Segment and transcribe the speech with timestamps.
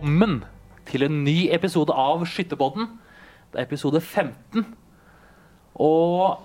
[0.00, 0.38] velkommen
[0.88, 2.86] til en ny episode av Skytterpodden.
[3.52, 4.62] Det er episode 15.
[5.76, 6.40] Og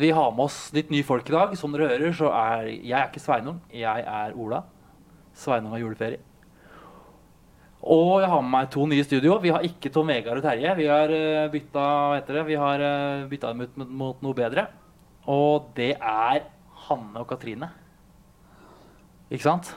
[0.00, 1.52] vi har med oss litt nye folk i dag.
[1.60, 3.58] Som dere hører, så er jeg er ikke Sveinung.
[3.68, 4.62] Jeg er Ola.
[5.36, 6.22] Sveinung har juleferie.
[7.84, 9.36] Og jeg har med meg to nye i studio.
[9.42, 10.72] Vi har ikke Tom Vegard og Terje.
[10.80, 12.46] Vi har uh, bytta, hva heter det?
[12.48, 14.70] Vi har uh, bytta dem ut mot, noe bedre.
[15.28, 16.48] Og det er
[16.88, 17.68] Hanne og Katrine.
[19.28, 19.76] Ikke sant?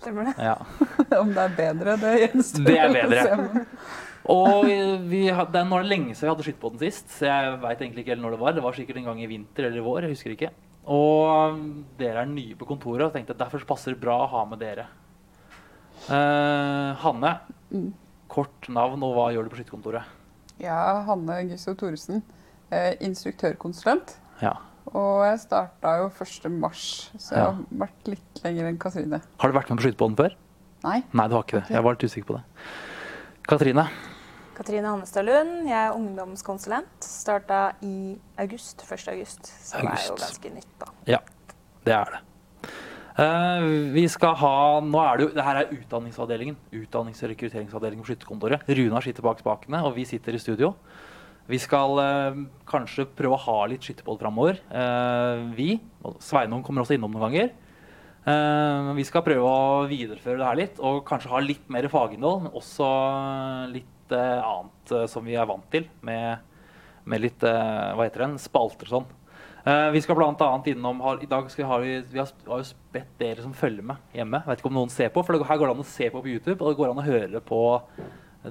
[0.00, 0.34] Stemmer det?
[0.40, 0.56] Ja.
[1.20, 3.66] Om det er bedre, det gjenstår Det er bedre.
[4.30, 4.64] Og
[5.10, 7.06] vi, hadde, det er nå er det lenge siden vi hadde skitt på den sist,
[7.18, 8.56] så jeg veit egentlig ikke helt når det var.
[8.56, 10.50] Det var sikkert en gang i vinter eller i vår, jeg husker ikke.
[10.90, 11.60] Og
[12.00, 14.60] dere er nye på kontoret, og tenkte at derfor passer det bra å ha med
[14.62, 14.86] dere.
[16.08, 17.34] Eh, Hanne,
[17.70, 17.92] Mm.
[18.28, 20.02] kort navn, og hva gjør du på skytterkontoret?
[20.60, 22.22] Er Hanne Gysso Thoresen,
[22.72, 24.16] eh, instruktørkonsulent.
[24.42, 24.56] Ja.
[24.98, 26.50] Og jeg starta jo 1.
[26.50, 27.50] mars, så jeg Ja.
[27.52, 29.20] har vært litt lenger enn Katrine.
[29.38, 30.34] Har du vært med på skytterpodden før?
[30.82, 31.02] Nei.
[31.12, 31.68] Nei, du har ikke det.
[31.70, 32.42] Jeg var litt usikker på det.
[33.46, 33.88] Katrine?
[34.54, 35.68] Katrine Hannestad Lund.
[35.68, 37.00] Jeg er ungdomskonsulent.
[37.00, 38.82] Starta i august.
[38.82, 39.08] 1.
[39.08, 39.44] august.
[39.62, 40.86] Så det er jo ganske nytt, da.
[41.06, 41.18] Ja,
[41.84, 42.20] det er det.
[43.20, 46.56] Uh, vi skal ha Nå er det jo Det her er utdanningsavdelingen.
[46.72, 48.62] Utdannings- og rekrutteringsavdelingen på Skytterkontoret.
[48.68, 50.74] Runar sitter bak spakene, og vi sitter i studio.
[51.48, 54.60] Vi skal eh, kanskje prøve å ha litt skytterboll framover.
[54.70, 55.72] Eh, vi.
[56.04, 57.52] og Sveinung kommer også innom noen ganger.
[58.28, 62.44] Eh, vi skal prøve å videreføre det her litt, og kanskje ha litt mer faginnhold,
[62.44, 62.90] men også
[63.72, 66.44] litt eh, annet eh, som vi er vant til, med,
[67.08, 69.16] med litt eh, hva heter den, spalter og sånn.
[69.60, 72.68] Vi skal blant annet innom har, I dag skal vi ha, vi har, vi har
[72.94, 74.40] bedt dere som følger med hjemme.
[74.46, 76.22] Vet ikke om noen ser på, for det, her går det an å se på
[76.24, 77.60] på YouTube, og det går an å høre på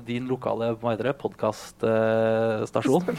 [0.06, 0.76] din lokale
[1.18, 3.10] podkaststasjon.
[3.10, 3.16] eh,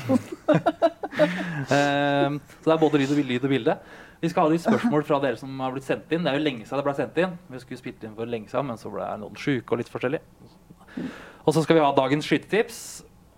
[2.63, 3.75] så det er både lyd og, lyd og bilde.
[4.21, 6.27] Vi skal ha litt spørsmål fra dere som har blitt sendt inn.
[6.27, 7.39] Det er jo lenge siden det ble sendt inn.
[7.49, 10.21] Vi skulle spilt inn for lenge siden, men så ble noen syke og litt forskjellig.
[11.41, 12.81] Og så skal vi ha dagens skytetips.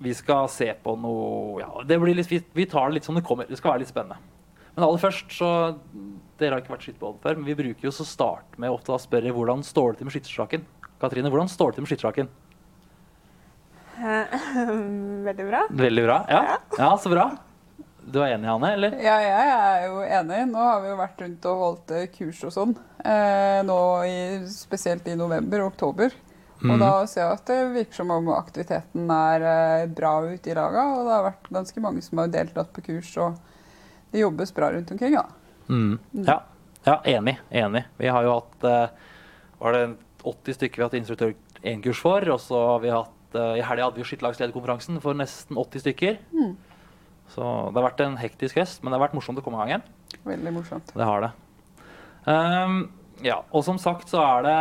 [0.02, 3.16] Vi skal se på noe ja, det blir litt, vi, vi tar det litt som
[3.16, 3.46] det kommer.
[3.46, 4.18] Det skal være litt spennende.
[4.74, 5.48] Men aller først så
[6.40, 8.98] Dere har ikke vært skytterboll før, men vi bruker jo så start med ofte å
[8.98, 10.64] spørre hvordan står det til med skyttersaken.
[10.98, 12.30] Katrine, hvordan står det til med skyttersaken?
[13.98, 14.38] Eh,
[15.26, 15.62] Veldig bra.
[15.70, 16.18] Veldig bra.
[16.28, 17.30] Ja, ja så bra.
[18.02, 18.72] Du er enig, Hanne?
[18.74, 18.96] eller?
[18.98, 20.40] Ja, jeg er jo enig.
[20.50, 22.74] Nå har vi jo vært rundt og holdt eh, kurs og sånn.
[22.98, 24.18] Eh, nå i,
[24.50, 26.14] spesielt i november og oktober.
[26.62, 30.84] Og da ser jeg at det virker som om aktiviteten er bra ute i laga.
[30.94, 34.68] Og det har vært ganske mange som har deltatt på kurs, og det jobbes bra
[34.70, 35.16] rundt omkring.
[35.18, 35.24] da.
[35.66, 35.96] Mm.
[36.22, 36.36] Ja.
[36.86, 37.34] ja, enig.
[37.50, 37.82] Enig.
[37.98, 38.68] Vi har jo hatt
[39.62, 39.82] var det
[40.22, 42.28] 80 stykker vi har hatt instruktør 1-kurs for.
[42.34, 46.18] Og så har vi hatt eh, I helga hadde vi skytterlagslederkonferansen for nesten 80 stykker.
[46.34, 46.56] Mm.
[47.32, 49.62] Så det har vært en hektisk høst, men det har vært morsomt å komme i
[49.62, 50.18] gang igjen.
[50.26, 50.92] Veldig morsomt.
[50.92, 51.32] Det har det.
[52.26, 52.76] Um,
[53.24, 54.58] ja, og som sagt så er det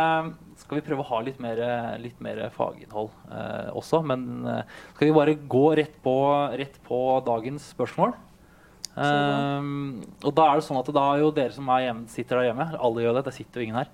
[0.58, 1.60] Skal vi prøve å ha litt mer,
[2.02, 4.00] litt mer faginnhold uh, også.
[4.06, 4.62] Men uh,
[4.94, 6.16] skal vi bare gå rett på,
[6.58, 8.14] rett på dagens spørsmål?
[8.92, 12.38] Um, og da er det sånn at da er jo dere som er hjemme, sitter
[12.38, 13.92] der hjemme Alle gjør det, det sitter jo ingen her.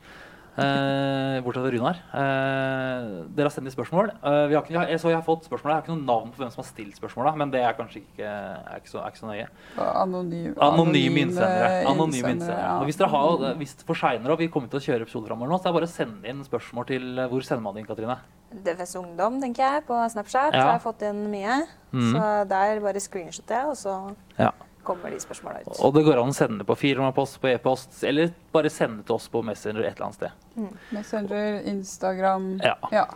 [0.58, 1.98] Uh, bortsett fra Runar.
[2.18, 4.10] Eh, dere har sendt inn spørsmål.
[4.16, 5.70] Eh, vi har ikke, jeg, så jeg har fått spørsmål.
[5.70, 8.00] Jeg har ikke noe navn på hvem som har stilt spørsmåla, men det er kanskje
[8.02, 9.46] ikke, er ikke, så, er ikke så nøye.
[9.86, 11.70] Anonym, Anonyme innsendere.
[11.92, 12.74] Anonyme innsendere, ja.
[12.80, 15.52] Og hvis dere har, hvis for seinere og vi kommer til å kjøre episoder framover
[15.52, 17.84] nå, så er det bare å sende inn spørsmål til eh, Hvor sender man det
[17.84, 18.18] inn, Katrine?
[18.48, 20.56] DFS Ungdom, tenker jeg, på Snapchat.
[20.56, 20.64] Ja.
[20.64, 21.60] har jeg fått inn mye.
[21.92, 22.08] Mm.
[22.14, 24.00] Så der bare screenshot jeg, og så
[24.40, 24.50] Ja.
[24.88, 25.74] Kommer de spørsmåla ut.
[25.84, 29.28] Og det går an å sende på firmapost, på e-post, eller bare sende til oss
[29.32, 30.72] på Messenger et eller annet sted.
[30.96, 32.74] Messenger, Instagram Ja.
[32.92, 33.06] ja.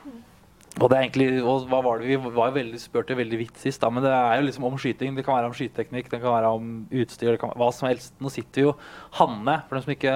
[0.80, 3.58] Og det er egentlig, og hva var det vi var jo veldig spurte veldig vidt
[3.60, 5.12] sist, da, men det er jo liksom om skyting.
[5.19, 7.90] Det kan være om skyteteknikk, det kan være om utstyr, det kan være hva som
[7.90, 8.14] helst.
[8.25, 8.72] Nå sitter jo
[9.18, 10.14] Hanne, for dem som ikke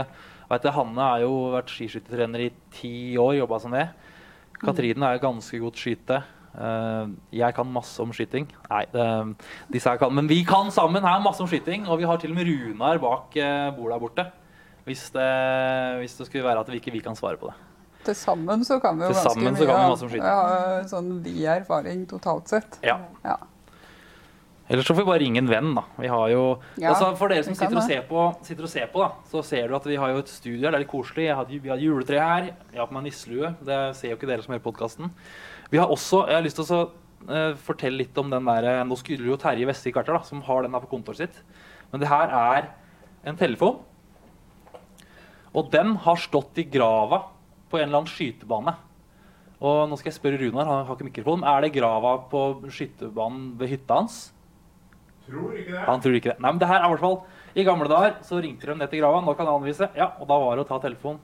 [0.48, 3.84] vet det, Hanne har jo vært skiskyttertrener i ti år, jobba som det.
[4.62, 6.22] Katrine er jo ganske godt skyte.
[6.56, 8.48] Eh, jeg kan masse om skyting.
[8.70, 8.82] Nei,
[9.72, 12.32] disse her kan, men vi kan sammen her masse om skyting, og vi har til
[12.32, 14.26] og med Runar bak uh, bordet der borte.
[14.86, 15.30] Hvis det,
[16.00, 17.56] hvis det skulle være at vi ikke vi kan svare på det.
[18.06, 19.56] Til sammen så kan vi jo ganske mye.
[19.58, 20.30] så kan vi masse om skyting.
[20.30, 22.78] Har sånn vid erfaring totalt sett.
[22.86, 23.00] Ja.
[23.26, 23.36] Ja.
[24.68, 25.84] Eller så får vi bare ringe en venn, da.
[26.00, 28.88] Vi har jo, Ja, altså for dere som sitter og, ser på, sitter og ser
[28.90, 30.72] på, da, så ser du at vi har jo et studio her.
[30.72, 31.28] Det er litt koselig.
[31.38, 32.48] Hadde, vi har juletre her.
[32.72, 33.52] Jeg har på meg nisselue.
[33.66, 35.12] Det ser jo ikke dere som hører podkasten.
[35.70, 36.82] Vi har også Jeg har lyst til å
[37.28, 40.44] eh, fortelle litt om den der eh, Nå skulle jo Terje Vestvik vært her, som
[40.46, 41.42] har den her på kontoret sitt.
[41.90, 42.70] Men det her er
[43.26, 43.80] en telefon.
[45.56, 47.24] Og den har stått i grava
[47.70, 48.76] på en eller annen skytebane.
[49.56, 51.44] Og nå skal jeg spørre Runar, han har ikke mikrofon.
[51.48, 54.18] Er det grava på skytebanen ved hytta hans?
[55.26, 55.84] Tror ikke det.
[55.88, 56.40] Han tror ikke det.
[56.42, 57.16] Nei, men det her er i hvert fall
[57.58, 59.22] I gamle dager så ringte de ned til grava.
[59.24, 59.88] Nå kan han anvise.
[59.96, 61.22] Ja, og da var det å ta telefonen.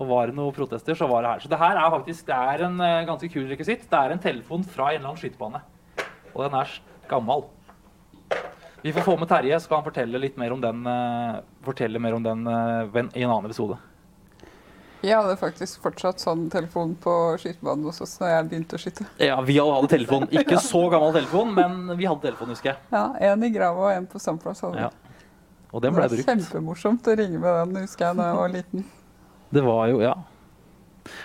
[0.00, 1.44] Og var det noen protester, så var det her.
[1.44, 3.84] Så det her er faktisk det er en eh, ganske kul rekvisitt.
[3.90, 5.60] Det er en telefon fra en eller annen skytebane.
[6.32, 6.72] Og den er
[7.10, 7.44] gammel.
[8.82, 12.00] Vi får få med Terje, så skal han fortelle litt mer om den, eh, fortelle
[12.02, 13.78] mer om den eh, i en annen episode.
[15.02, 17.12] Jeg hadde faktisk fortsatt sånn telefon på
[17.42, 19.06] skytebanen hos oss da jeg begynte å skyte.
[19.18, 20.26] Ja, vi alle hadde telefon.
[20.30, 22.78] Ikke så gammel telefon, men vi hadde telefon, husker jeg.
[22.94, 24.84] Ja, En i grava og en på hadde vi.
[24.84, 24.90] Ja.
[25.72, 26.26] Og den Det var brukt.
[26.28, 28.84] kjempemorsomt å ringe med den, husker jeg da jeg var liten.
[29.52, 30.14] Det var jo, ja.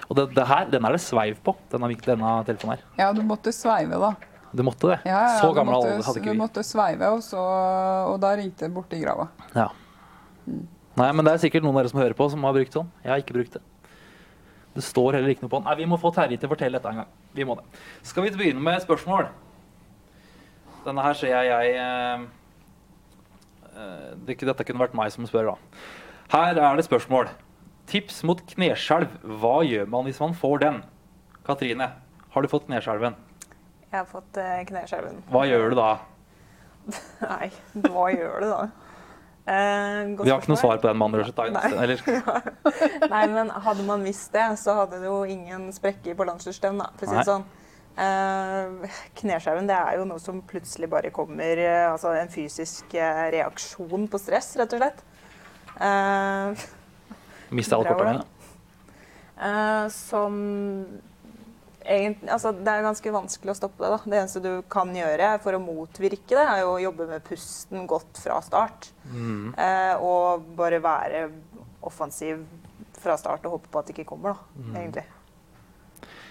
[0.07, 2.87] Og det, det her, den er det sveiv på, denne, denne telefonen her.
[2.99, 4.13] Ja, du måtte sveive, da.
[4.51, 4.97] Du måtte det.
[5.05, 6.37] Ja, ja, så gammel måtte, alder hadde ikke vi.
[6.37, 7.41] Du måtte sveive, og, så,
[8.11, 9.27] og da ringte det borti grava.
[9.55, 9.67] Ja.
[10.97, 12.87] Nei, men det er sikkert noen av dere som hører på, som har brukt sånn.
[13.03, 13.63] Jeg har ikke brukt det.
[14.77, 15.67] Det står heller ikke noe på den.
[15.67, 17.11] Nei, Vi må få Terje til å fortelle dette en gang.
[17.37, 17.65] Vi må det.
[18.05, 19.27] Skal vi begynne med spørsmål?
[20.85, 22.25] Denne her ser jeg jeg eh,
[23.73, 25.83] eh, det, Dette kunne vært meg som spør, da.
[26.31, 27.29] Her er det spørsmål.
[27.87, 29.13] Tips mot kneskjelv.
[29.39, 30.81] Hva gjør man hvis man får den?
[31.47, 31.87] Katrine,
[32.33, 33.15] har du fått kneskjelven?
[33.87, 35.21] Jeg har fått eh, kneskjelven.
[35.31, 35.91] Hva gjør du da?
[37.23, 37.47] Nei,
[37.87, 38.59] hva gjør du da?
[39.47, 40.99] Eh, Vi har ikke noe svar på den,
[41.55, 41.69] Nei.
[41.85, 42.03] Eller,
[43.13, 46.91] Nei, men hadde man visst det, så hadde det jo ingen sprekker på landslagsstevn, da,
[46.99, 47.47] for å si det sånn.
[47.97, 51.57] Eh, kneskjelven det er jo noe som plutselig bare kommer
[51.87, 55.07] Altså en fysisk reaksjon på stress, rett og slett.
[57.51, 58.25] Miste alle Bra, mine.
[59.37, 60.33] Uh, som
[61.87, 63.91] egentlig Altså, det er ganske vanskelig å stoppe det.
[63.93, 63.99] da.
[64.03, 67.87] Det eneste du kan gjøre for å motvirke det, er jo å jobbe med pusten
[67.87, 68.89] godt fra start.
[69.11, 69.53] Mm.
[69.55, 71.27] Uh, og bare være
[71.87, 72.43] offensiv
[72.97, 74.75] fra start og håpe på at det ikke kommer, da, Mm.
[74.81, 75.05] egentlig.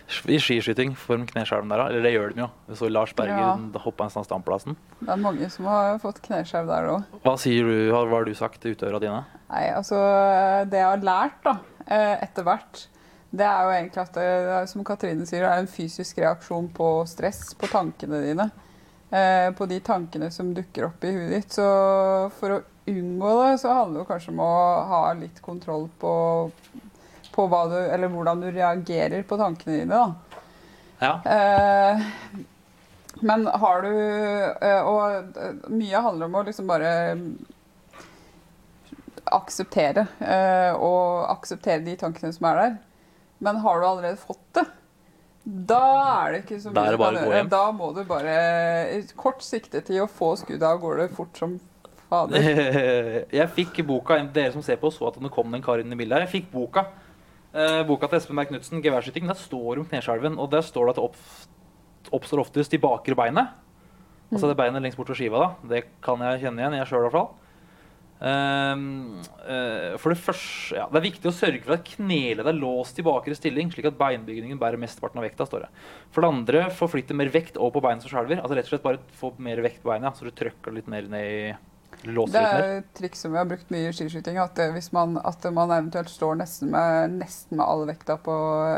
[0.06, 1.86] I skiskyting får de kneskjelven der, da.
[1.90, 2.48] Eller det gjør de jo.
[2.68, 3.80] Vi så Lars Berger Ja.
[3.82, 4.76] hoppe en sånn standplassen.
[5.00, 7.04] Det er mange som har fått kneskjelv der òg.
[7.24, 9.24] Hva sier du, hva har du sagt til utøverne dine?
[9.50, 9.96] Nei, altså
[10.70, 11.56] Det jeg har lært da,
[11.88, 12.86] eh, etter hvert,
[13.34, 16.68] det er jo egentlig at det, det som Katrine sier, det er en fysisk reaksjon
[16.72, 18.50] på stress på tankene dine.
[19.12, 21.50] Eh, på de tankene som dukker opp i huet ditt.
[21.54, 21.66] Så
[22.38, 26.50] for å unngå det, så handler det kanskje om å ha litt kontroll på,
[27.36, 30.00] på hva du, eller hvordan du reagerer på tankene dine.
[30.00, 30.42] da.
[30.98, 31.12] Ja.
[31.28, 32.06] Eh,
[33.20, 36.92] men har du eh, Og eh, mye handler om å liksom bare
[39.36, 40.06] akseptere.
[40.20, 42.74] eh, og akseptere de tankene som er der.
[43.38, 44.64] Men har du allerede fått det,
[45.46, 45.80] da
[46.24, 47.48] er det ikke så mye du kan å gå gjøre.
[47.52, 48.36] Da må du bare
[49.18, 51.58] Kort siktetid å få skuddet av gårde fort som
[52.10, 52.42] fader.
[53.38, 55.98] Jeg fikk boka, dere som ser på så at det kom en kar inn i
[55.98, 56.26] bildet her.
[56.26, 56.86] Jeg fikk boka.
[57.56, 59.30] Eh, boka til Espen Berg Knutsen, 'Geværskyting'.
[59.30, 61.16] Der står om kneskjelven, og der står det at det opp,
[62.12, 63.48] oppstår oftest i bakre beinet.
[64.30, 65.38] Altså det beinet lengst bort fra skiva.
[65.38, 65.68] da.
[65.68, 67.30] Det kan jeg kjenne igjen, jeg sjøl i hvert fall.
[68.16, 72.56] Um, uh, for det første, ja, Det er viktig å sørge for at kneleddet er
[72.56, 75.46] låst i bakre stilling, slik at beinbygningen bærer mesteparten av vekta.
[75.46, 75.68] står det.
[76.10, 78.40] For det andre, forflytte mer vekt over på beinet som skjelver.
[78.40, 81.08] Altså rett og slett bare få mer vekt på beinet, så du trykker litt mer
[81.08, 81.54] ned i
[82.04, 84.40] Det er et triks som vi har brukt mye i skiskyting.
[84.42, 88.34] At, hvis man, at man eventuelt står nesten med, nesten med all vekta på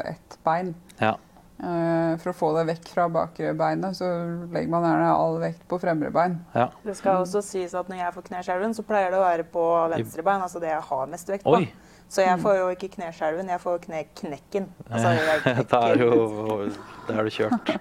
[0.08, 0.74] ett bein.
[1.00, 1.16] Ja.
[1.58, 4.06] Eh, for å få det vekk fra bakre beinet, så
[4.54, 6.38] legger man gjerne all vekt på fremre bein.
[6.54, 6.68] ja.
[6.84, 9.64] Det skal også sies at når jeg får kneskjelven, så pleier det å være på
[9.90, 11.58] venstre bein, altså det jeg har mest vekt på.
[11.58, 11.87] Oi!
[12.08, 14.68] Så jeg får jo ikke kneskjelven, jeg får kneknekken.
[14.88, 16.68] Altså, jeg Da er, jo,
[17.08, 17.72] da er du kjørt.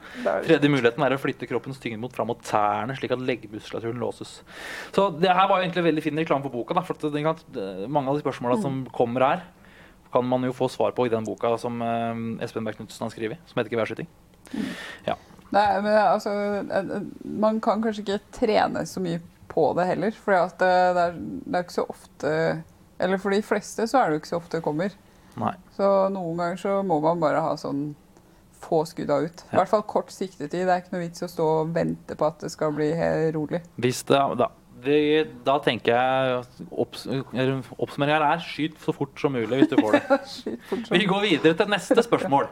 [0.43, 4.41] Tredje muligheten er å flytte kroppens tyngde mot fram mot tærne, slik at leggmuskulaturen låses.
[4.91, 6.75] Så det her var jo egentlig veldig fin reklame for boka.
[6.75, 9.45] Da, for det- mange av de spørsmåla som kommer her,
[10.11, 13.11] kan man jo få svar på i den boka som eh, Espen Berg Knutsen har
[13.11, 14.07] skrevet, som heter 'Geværskyting'.
[15.51, 16.31] Nei, men altså,
[16.67, 20.11] eh, man kan kanskje ikke trene så mye på det heller.
[20.11, 21.11] For det, det, er,
[21.47, 22.63] det er ikke så ofte
[22.99, 24.93] Eller for de fleste så er det jo ikke så ofte det kommer.
[25.37, 25.53] Nei.
[25.77, 27.91] Så noen ganger så må man bare ha sånn
[28.57, 29.43] få skudda ut.
[29.45, 29.59] I Ja.
[29.59, 30.49] hvert fall kort siktetid.
[30.65, 33.35] Det er ikke noe vits å stå og vente på at det skal bli helt
[33.35, 33.61] rolig.
[33.77, 34.47] Hvis det, da,
[34.83, 34.97] det,
[35.45, 37.05] da tenker jeg opps,
[37.77, 40.19] Oppsummeringa er skyt så fort som mulig hvis du får det.
[40.97, 42.49] Vi går videre til neste spørsmål,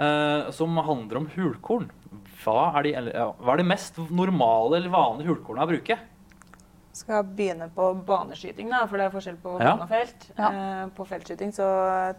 [0.00, 1.90] uh, som handler om hulkorn.
[2.44, 5.98] Hva er, de, hva er det mest normale eller vanlige hulkornene å bruke?
[6.94, 9.72] Skal begynne på baneskyting, da, for det er forskjell på Ja.
[9.74, 10.28] bane og felt.
[10.38, 10.50] Ja.
[10.50, 11.66] Eh, på feltskyting så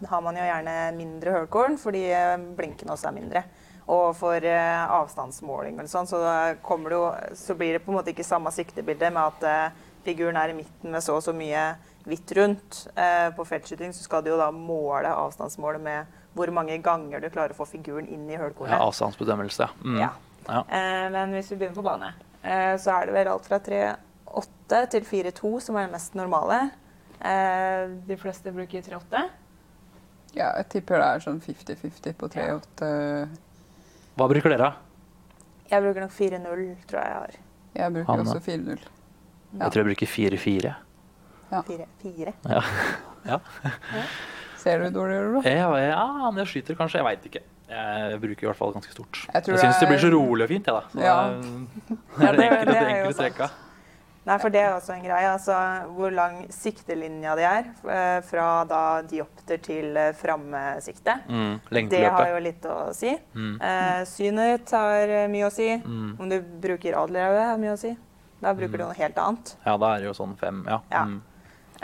[0.10, 2.04] har man jo gjerne mindre hølkorn, fordi
[2.58, 3.44] blinken også er mindre.
[3.88, 6.20] Og for eh, avstandsmåling og sånn, så,
[6.92, 7.02] jo,
[7.38, 10.58] så blir det på en måte ikke samme siktebilde med at eh, figuren er i
[10.58, 12.88] midten med så og så mye hvitt rundt.
[12.98, 16.06] Eh, på feltskyting så skal du jo da måle avstandsmålet med
[16.36, 18.74] hvor mange ganger du klarer å få figuren inn i hølkornet.
[18.76, 19.70] Ja, avstandsbedømmelse, ja.
[19.86, 20.00] Mm.
[20.02, 20.10] Ja.
[20.50, 20.60] Ja.
[20.70, 22.10] Eh, men hvis vi begynner på bane,
[22.44, 23.60] eh, så er det vel alt fra
[24.70, 26.60] 3-8 til 4-2 som er det mest normale.
[27.22, 29.22] Eh, de fleste bruker 3-8.
[30.36, 32.90] Ja, jeg tipper det er sånn 50-50 på 3-8.
[34.16, 34.58] Hva bruker dere?
[34.58, 34.74] da?
[35.72, 37.38] Jeg bruker nok 4-0, tror jeg jeg har.
[37.76, 38.26] Jeg bruker Hanne?
[38.30, 38.84] også 4-0.
[39.56, 39.64] Ja.
[39.64, 40.76] Jeg tror jeg bruker 4-4.
[41.52, 41.62] Ja.
[42.02, 42.34] 4.
[43.26, 43.40] Ja.
[44.62, 45.50] Ser du dårligere, da?
[45.50, 47.00] Ja, ja, men jeg skyter kanskje.
[47.00, 47.40] Jeg veit ikke.
[47.70, 49.18] Jeg bruker i hvert fall ganske stort.
[49.34, 50.82] Jeg Jeg, syns det det blir så rolig og fint, jeg, da.
[50.94, 51.16] Så Ja.
[52.20, 53.50] det er det det- enkle, det det er enkle.
[54.26, 55.28] Nei, for det er også en greie.
[55.30, 55.54] Altså,
[55.94, 61.20] hvor lang siktelinja de er eh, fra da diopter til eh, framsikte.
[61.30, 61.60] Mm.
[61.92, 63.12] Det har jo litt å si.
[63.36, 63.52] Mm.
[63.62, 65.68] Eh, synet har eh, mye å si.
[65.78, 66.16] Mm.
[66.20, 67.94] Om du bruker adlerauge, har mye å si.
[68.42, 68.88] Da bruker du Mm.
[68.90, 69.56] noe helt annet.
[69.66, 70.64] Ja, da er det jo sånn fem.
[70.68, 70.80] Ja.
[70.92, 71.04] Ja.
[71.06, 71.22] Mm.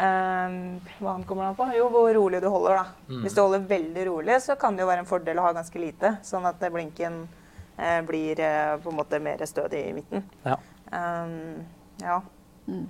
[0.01, 1.67] Eh, hva kommer det an på?
[1.77, 2.75] Jo, hvor rolig du holder.
[2.75, 2.85] da.
[3.09, 3.21] Mm.
[3.23, 5.79] Hvis du holder veldig rolig, så kan det jo være en fordel å ha ganske
[5.79, 7.27] lite, sånn at blinken
[7.77, 10.23] eh, blir eh, på en måte mer stødig i midten.
[10.45, 10.57] Ja.
[10.91, 11.63] Um,
[12.01, 12.21] ja.
[12.67, 12.87] Mm.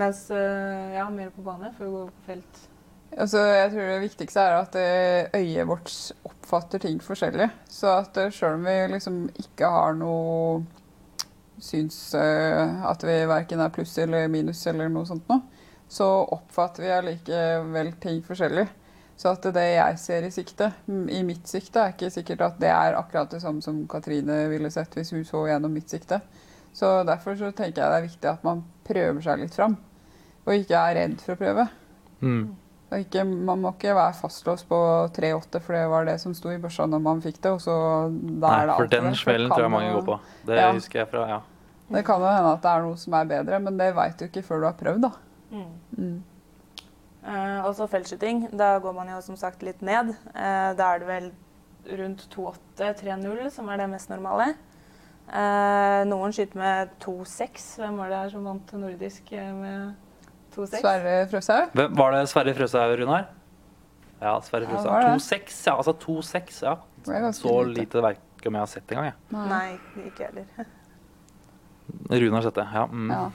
[0.00, 2.66] Mens eh, ja, mer på bane for å gå på felt.
[3.10, 5.94] Altså, jeg tror det viktigste er at eh, øyet vårt
[6.28, 7.48] oppfatter ting forskjellig.
[7.68, 10.60] Så at sjøl selv om vi liksom ikke har noe
[11.60, 15.42] syns eh, at vi verken er pluss eller minus eller noe sånt noe,
[15.90, 18.68] så oppfatter vi allikevel ting forskjellig.
[19.20, 22.70] Så at det jeg ser i sikte, i mitt sikte, er ikke sikkert at det
[22.72, 26.22] er akkurat det samme som Katrine ville sett hvis hun så gjennom mitt sikte.
[26.72, 29.76] Så derfor så tenker jeg det er viktig at man prøver seg litt fram,
[30.46, 31.68] og ikke er redd for å prøve.
[32.20, 32.42] Mm.
[32.90, 34.78] Ikke, man må ikke være fastlåst på
[35.14, 37.52] 3-8, for det var det som sto i børsa når man fikk det.
[37.54, 37.74] og så
[38.10, 39.14] der Nei, er det for alt den.
[39.14, 40.16] Smellen tror jeg mange går på.
[40.46, 40.72] Det Ja.
[40.72, 41.40] husker jeg fra, ja.
[41.90, 44.24] Det kan jo hende at det er noe som er bedre, men det veit du
[44.26, 45.02] ikke før du har prøvd.
[45.02, 45.10] da.
[45.50, 45.70] Mm.
[45.98, 46.22] Mm.
[47.26, 48.48] Uh, og så feltskyting.
[48.56, 50.14] Da går man jo som sagt litt ned.
[50.34, 51.30] Uh, da er det vel
[52.00, 54.54] rundt 2,8-3,0 som er det mest normale.
[55.30, 57.66] Eh, noen skyter med 2-6.
[57.82, 59.92] Hvem var det her som vant nordisk med
[60.56, 60.80] 2-6?
[60.80, 61.76] Sverre Frøshaug?
[62.00, 63.28] Var det Sverre Frøshaug, Runar?
[64.20, 64.90] Ja, Sverre Ja, Frøshaug.
[65.02, 65.76] Ja, 2-6, ja.
[65.76, 66.76] Altså 2-6, ja.
[67.32, 68.02] Så lite.
[68.02, 69.48] verk om jeg har sett engang, jeg.
[69.48, 70.44] Nei, ikke heller.
[72.10, 72.84] Runar har sett det, ja.
[72.86, 73.10] Mm.
[73.10, 73.30] Ja.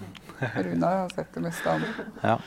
[0.67, 2.05] Runar har sett det meste av det.
[2.21, 2.37] ja.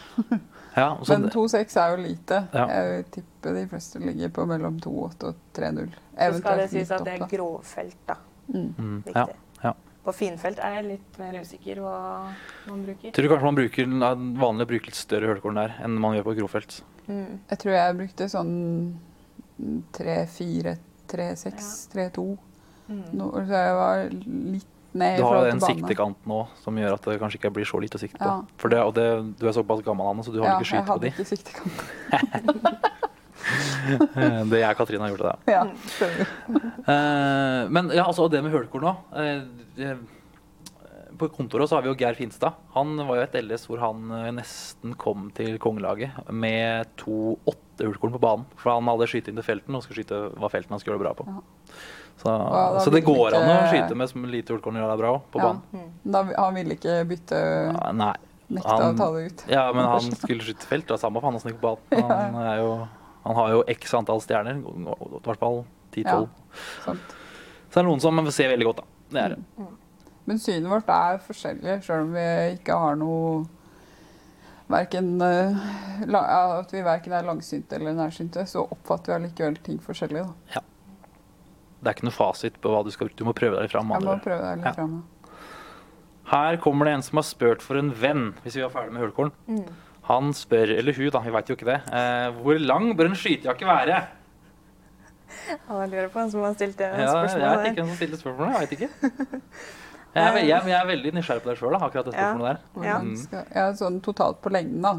[0.75, 2.41] ja så Men 2-6 er jo lite.
[2.53, 2.69] Ja.
[2.69, 5.93] Jeg vil tippe de fleste ligger på mellom 2-8 og 3-0.
[6.19, 8.21] Så skal det sies at det er gråfelt, da.
[8.49, 8.71] Mm.
[8.79, 9.27] mm, ja.
[9.63, 9.75] ja.
[10.05, 11.99] På finfelt er jeg litt mer usikker hva
[12.69, 13.13] man bruker.
[13.13, 16.17] Tror du kanskje man bruker er vanlig å bruke litt større hølkorn der enn man
[16.17, 16.81] gjør på grovfelt?
[17.09, 17.39] Mm.
[17.51, 18.57] Jeg tror jeg brukte sånn
[19.99, 20.75] 3-4,
[21.11, 22.27] 3-6, 3-2.
[22.89, 23.05] Mm.
[23.13, 25.81] Så jeg var litt ned i Du har jo forhold den til bane.
[25.83, 28.31] siktekanten nå som gjør at det kanskje ikke blir så lite å sikte på.
[28.31, 28.61] Ja.
[28.61, 29.09] For det, og det,
[29.41, 31.13] du er såpass gammel, Anne, så du har ja, ikke skyte på de.
[31.13, 32.95] Ja, jeg hadde ikke siktekant.
[34.53, 35.57] det jeg og Katrine har gjort det, da.
[35.57, 35.65] Ja,
[35.97, 36.31] stemmer.
[36.89, 38.95] Eh, men ja, altså det med hølkorn nå.
[39.19, 39.99] eh,
[41.19, 42.55] på kontoret så har vi jo Geir Finstad.
[42.77, 47.89] Han var jo et LS hvor han eh, nesten kom til kongelaget med to åtte
[47.89, 48.45] hulkorn på banen.
[48.61, 51.09] For han hadde skyting til felten og skulle skyte hva felten han skulle gjøre det
[51.09, 51.27] bra på.
[51.33, 51.81] Ja.
[52.19, 54.97] Så, ja, så det går går an å skyte med som lite hulkorn gjør deg
[54.97, 55.51] det bra på Ja.
[55.51, 55.61] banen.
[55.75, 55.91] Mm.
[56.15, 58.15] Da, han ville ikke bytte Ja, nei.
[58.49, 59.43] Nekta å ta det ut.
[59.53, 60.87] Ja, men han skulle skyte felt.
[60.89, 62.09] Det var samme for han som gikk på banen.
[62.09, 62.71] Han, er jo,
[63.29, 64.61] han har jo x antall stjerner.
[64.61, 65.61] I hvert fall
[65.95, 66.05] 10-12.
[66.05, 66.95] Ja,
[67.69, 68.89] Så det er noen som ser veldig godt, da.
[69.13, 69.69] Det er det.
[70.29, 72.27] Men synet vårt er forskjellig, selv om vi
[72.59, 73.47] ikke har noe
[74.69, 75.55] Verken eh,
[76.05, 76.21] ja,
[76.59, 80.27] At vi verken er langsynte eller nærsynte, så oppfatter vi allikevel ting forskjellig.
[80.53, 80.61] Da.
[81.79, 83.17] Det er ikke noe fasit på hva du skal bruke.
[83.17, 83.95] Du må prøve deg fram.
[83.97, 84.75] Jeg må prøve deg litt Ja.
[84.77, 84.99] fram.
[86.29, 89.01] Her kommer det en som har spurt for en venn, hvis vi var ferdig med
[89.01, 89.33] hølkorn.
[89.49, 89.65] Mm.
[90.09, 93.19] Han spør, eller hun, da, vi veit jo ikke det, eh, hvor lang bør en
[93.19, 93.99] skytejakke være?
[95.69, 98.19] Han lurer på hvem som har stilt det Ja, jeg vet ikke hvem som stilte
[98.21, 98.91] spørsmålet, jeg veit ikke.
[100.19, 102.87] Jeg er, jeg, jeg er veldig nysgjerrig på det sjøl, akkurat det spørsmålet der.
[102.89, 102.95] Ja.
[103.05, 103.51] Mm.
[103.55, 104.93] ja, sånn totalt på lengden, da.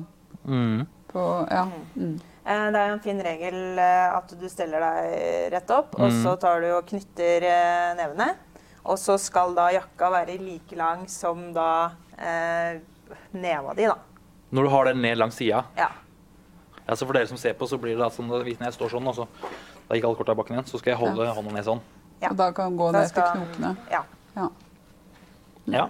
[0.45, 0.83] Mm.
[1.09, 1.63] På, ja.
[1.97, 2.13] Mm.
[2.45, 6.05] Eh, Det er jo en fin regel eh, at du steller deg rett opp, og
[6.13, 6.19] Mm.
[6.23, 8.29] så tar du og knytter eh, nevene.
[8.85, 11.67] Og så skal da jakka være like lang som da
[12.15, 12.77] eh,
[13.33, 13.97] neva di, da.
[14.51, 15.89] Når du har den ned langs sida, Ja.
[16.87, 18.89] altså for dere som ser på, så blir det da sånn at hvis jeg står
[18.89, 19.27] sånn, og så
[19.89, 21.81] da gikk alle korta i bakken igjen, så skal jeg holde hånda ned sånn.
[22.21, 22.29] Ja.
[22.31, 23.77] Og da kan gå Da ned til knokene.
[23.91, 24.03] ja.
[24.35, 24.49] Ja.
[25.67, 25.87] Ja.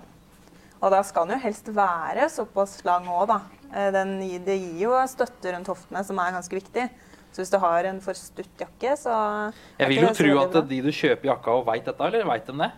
[0.81, 3.41] Og da skal den jo helst være såpass lang òg, da.
[3.73, 6.89] Eh, Den, det gir jo støtte rundt hoftene, som er ganske viktig.
[7.31, 10.81] Så hvis du har en for stutt jakke, så Jeg vil jo tro at de
[10.81, 12.71] du kjøper jakka og veit dette, eller veit de det?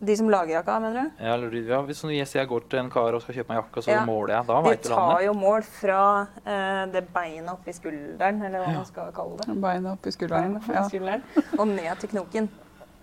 [0.00, 1.24] De som lager jakka, mener du?
[1.24, 3.58] Ja, eller, ja, hvis jeg sier jeg går til en kar og skal kjøpe meg
[3.64, 4.04] jakke, så Ja.
[4.06, 4.82] måler jeg, da De du landet.
[4.82, 9.36] De tar jo mål fra eh, det beinet oppi skulderen, eller hva man skal kalle
[9.42, 9.56] det.
[9.60, 10.56] Beinet opp i skulderen.
[10.60, 10.84] Oppi Ja.
[10.88, 11.22] skulderen,
[11.58, 12.48] og ned til knoken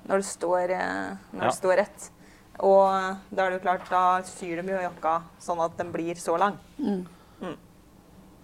[0.08, 1.50] når du står, eh, når Ja.
[1.50, 2.10] du står rett.
[2.60, 6.16] Og da er det jo klart, da syr de jo jakka sånn at den blir
[6.16, 6.58] så lang.
[6.80, 7.06] Mm.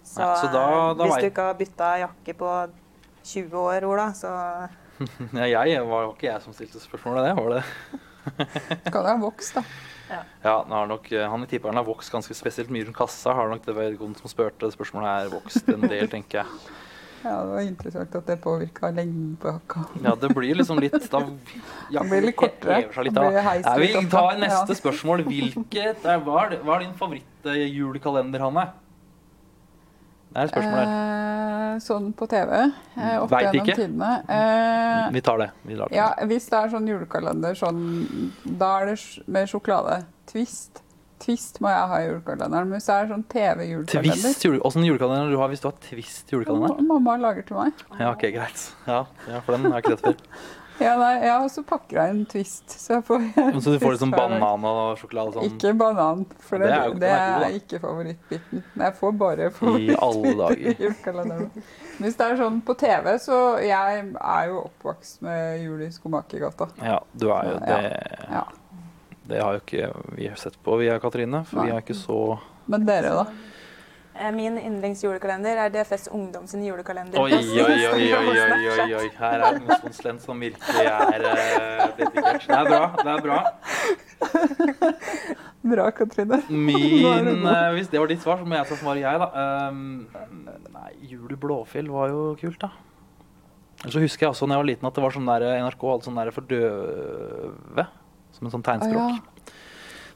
[0.04, 2.70] Så, Nei, så da- eh, da hvis du ikke har bytta jakke på
[3.24, 4.68] 20 år, Ola, så
[5.32, 7.64] Ja, jeg var jo ikke jeg som stilte spørsmålet, det var det.
[8.92, 9.64] Kan det ha vokst, da.
[10.12, 13.32] Ja, ja har nok, eh, Han i tipperen har vokst ganske spesielt mye rundt kassa.
[13.34, 16.46] Har nok det vedkommende som spurte spørsmålet her vokst en del, tenker jeg.
[17.22, 19.84] Ja, Det var interessant at det påvirka lengden på jakka.
[20.02, 21.20] Ja, det blir liksom litt da,
[21.94, 22.80] ja, Det blir litt kortere.
[22.92, 23.54] seg litt, Det da.
[23.62, 24.78] Nei, vi tar neste Ja.
[24.80, 25.22] spørsmål.
[25.28, 28.66] Hvilket er, hva, er, hva er din favorittjulekalender, Hanne?
[30.32, 30.92] Det er et spørsmål der.
[30.92, 32.52] Eh, sånn på TV.
[32.96, 33.74] Eh, opp Vet ikke.
[33.76, 34.12] tidene.
[34.28, 35.50] Eh, Vi tar det.
[35.64, 35.96] Vi tar det.
[35.96, 37.82] ja, hvis det er sånn julekalender, sånn,
[38.44, 38.96] da er det
[39.26, 40.04] med sjokolade.
[40.30, 40.82] Twist.
[41.22, 42.66] Twist må jeg ha i julekalenderen.
[42.68, 45.76] Men hvis det er sånn TV-julekalender Twist jule, Åssen julekalender du har hvis du har
[45.84, 46.80] Twist julekalender?
[46.82, 47.84] Mamma lager til meg.
[48.00, 48.64] Ja, ok, greit.
[48.88, 50.50] Ja, ja for den har jeg ikke sett før.
[50.80, 52.70] Ja, nei, ja, og så pakker jeg en Twist.
[52.72, 53.26] Så, jeg får,
[53.62, 56.96] Så du får liksom banan og sjokolade sånn Ikke banan, for det, det er jo-
[57.02, 58.62] det er god, er ikke favorittbiten.
[58.74, 60.74] Men Jeg får bare i favoritt alle dager.
[60.86, 61.68] julekalenderen.
[62.00, 66.70] Hvis det er sånn på TV, så jeg er jo oppvokst med Jul i Skomakergata.
[66.82, 67.80] Ja, du er jo det.
[68.32, 68.44] Ja.
[69.28, 71.44] Det har jo ikke vi sett på, vi er Katrine.
[71.46, 71.76] For vi Nei.
[71.76, 72.16] er ikke så
[72.66, 73.26] Men dere, da?
[74.22, 77.18] Eh, Min yndlingsjulekalender er DFS Ungdom sin julekalender.
[77.18, 79.08] Oi, oi, oi, oi, oi, oi, oi.
[79.18, 81.88] Her er Mosmonslent som virkelig er uh.
[81.98, 82.84] Det er bra.
[83.02, 83.40] det er bra.
[85.62, 86.40] Bra, Katrine.
[86.50, 89.44] Min, det eh, Hvis det var ditt svar, så må jeg ta svaret jeg, da.
[89.70, 90.08] Um,
[90.74, 92.72] nei, Jul i Blåfjell var jo kult, da.
[93.84, 96.06] Så husker jeg også når jeg var liten at det var sånn der NRK hadde
[96.08, 97.86] sånn der for døve.
[98.34, 99.46] Som en sånn tegnspråk.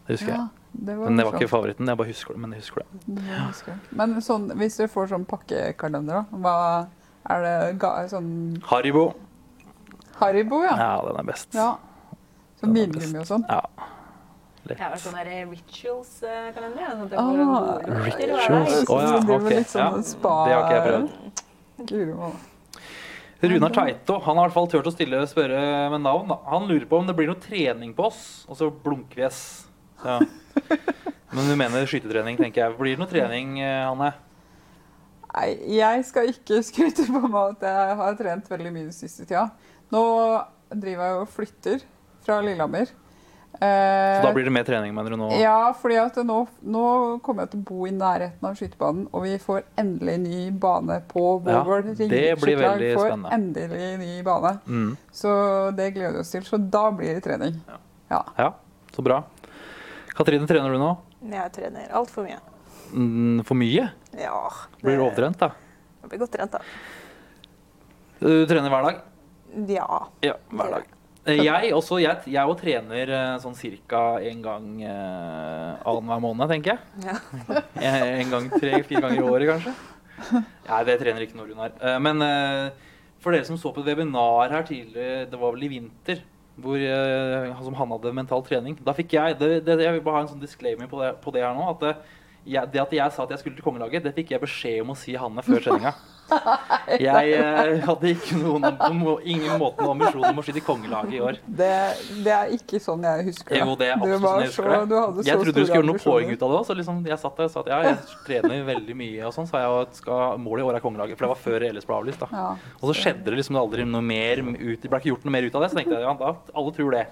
[0.06, 0.65] Det husker Ja, jeg.
[0.76, 1.88] Det var Men det var ikke favoritten.
[1.88, 2.40] Jeg bare husker det.
[2.42, 3.02] Men jeg husker det.
[3.16, 3.78] Det husker.
[4.00, 6.40] Men sånn, hvis du får sånn pakkekalender, da?
[6.44, 6.56] Hva
[7.32, 8.30] er det ga, sånn
[8.70, 9.08] Haribo.
[10.20, 10.76] Haribo, ja?
[10.80, 11.54] Ja, den er best.
[11.56, 11.74] ja.
[12.60, 13.44] Sånn vingummi og sånn?
[13.50, 13.62] Ja.
[14.66, 16.94] Det er vel sånn der rituals-kalender.
[16.98, 18.78] Sånn Ah, og rituals.
[18.88, 19.48] Å oh, ja, ok.
[19.52, 20.32] litt sånn Ja, spa...
[20.48, 21.42] det har ikke jeg prøvd.
[21.92, 22.30] Guri.
[23.46, 25.60] Runar Teito han har i hvert fall turt å stille spørre
[25.92, 26.32] med navn.
[26.48, 29.40] Han lurer på om det blir noe trening på oss, og så blunker vi S.
[30.02, 30.18] Ja.
[31.36, 32.76] Men du mener skytetrening, tenker jeg.
[32.78, 34.12] Blir det noe trening, eh, Hanne?
[35.36, 39.26] Nei, jeg skal ikke skryte på meg at jeg har trent veldig mye den siste
[39.28, 39.50] tida.
[39.92, 40.04] Nå
[40.72, 41.82] driver jeg og flytter
[42.24, 42.88] fra Lillehammer.
[43.56, 45.28] Eh, Så da blir det mer trening, mener du nå?
[45.40, 45.96] Ja, fordi
[46.28, 46.86] nå, nå
[47.24, 50.98] kommer jeg til å bo i nærheten av skytebanen, og vi får endelig ny bane
[51.08, 53.32] på Ja, det blir veldig får spennende.
[53.32, 54.58] endelig ny bane.
[54.66, 54.90] Mm.
[55.12, 55.32] Så
[55.76, 56.44] det gleder vi oss til.
[56.48, 57.60] Så da blir det trening.
[58.10, 58.22] Ja.
[58.38, 58.50] Ja,
[58.92, 59.22] så bra.
[60.16, 60.90] Katrine, trener du nå?
[61.32, 62.38] Jeg trener altfor mye.
[62.96, 63.88] Mm, for mye?
[64.16, 64.36] Ja.
[64.80, 65.50] Blir du overtrent, da?
[66.02, 66.60] Jeg blir godt trent, da.
[68.22, 69.00] Du trener hver dag?
[69.68, 69.88] Ja.
[70.24, 70.86] Ja, hver dag.
[71.26, 73.56] Eh, Jeg også, jeg, jeg også trener eh, sånn
[73.90, 74.02] ca.
[74.22, 77.10] en gang eh, annenhver måned, tenker jeg.
[77.10, 77.18] ja.
[77.82, 79.74] Eh, En gang tre-fire ganger i året, kanskje.
[80.70, 81.74] Nei, det trener ikke Norunar.
[82.00, 82.22] Men
[83.20, 86.22] for dere som så på et webinar her tidligere, det var vel i vinter,
[86.56, 90.20] hvor eh, som han hadde mental trening, da fikk jeg det, det, Jeg vil bare
[90.20, 91.66] ha en sånn disclaimer på det, på det her nå.
[91.74, 91.94] at det,
[92.46, 94.94] jeg, det at jeg sa at jeg skulle til kongelaget, det fikk jeg beskjed om
[94.94, 95.92] å si Hanne før treninga.
[97.06, 98.64] Jeg eh, hadde ikke noen,
[98.96, 101.38] noen, ingen måte noen ambisjon om å skyte kongelaget i år.
[101.46, 101.70] Det,
[102.26, 103.60] det er ikke sånn jeg husker det.
[103.62, 105.26] Jo, det er absolutt sånn jeg husker så- det.
[105.28, 107.36] Jeg trodde du skulle gjøre noe poeng ut av det òg, så liksom jeg satt
[107.40, 110.38] der og sa at ja, jeg trener veldig mye og sånn, sa jeg at skal,
[110.42, 111.18] målet i år er kongelaget.
[111.18, 112.28] For det var før LS ble avlyst, da.
[112.32, 112.48] Ja.
[112.80, 115.46] Og så skjedde det liksom aldri noe mer ut, det ble ikke gjort noe mer
[115.46, 115.72] ut av det.
[115.72, 117.06] Så tenkte jeg ja, da, alle tror det.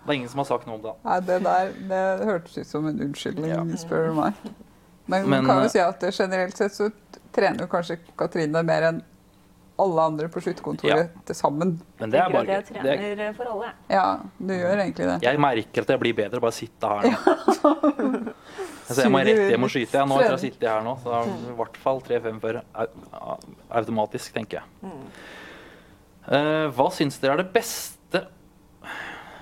[0.00, 0.94] Det er ingen som har sagt noe om det.
[1.04, 3.64] Nei, det der det hørtes ut som en unnskyldning, Ja.
[3.76, 4.34] spør du meg.
[5.10, 6.90] Men, Men, man kan eh, jo si at generelt sett så
[7.34, 9.00] trener jo kanskje Katrine mer enn
[9.80, 11.72] alle andre på skytterkontoret til sammen.
[12.00, 13.70] Men det er bare jeg trener Det er, for alle.
[13.88, 14.04] Ja,
[14.36, 15.16] du gjør egentlig det.
[15.24, 17.14] jeg merker at jeg blir bedre bare å sitte her nå.
[18.90, 19.96] Altså, jeg må rett hjem og skyte.
[19.96, 22.62] Jeg, nå etter å ha sittet her nå, så i hvert fall 3-5-4
[23.80, 24.94] automatisk, tenker jeg.
[26.30, 28.20] Uh, hva syns dere er det beste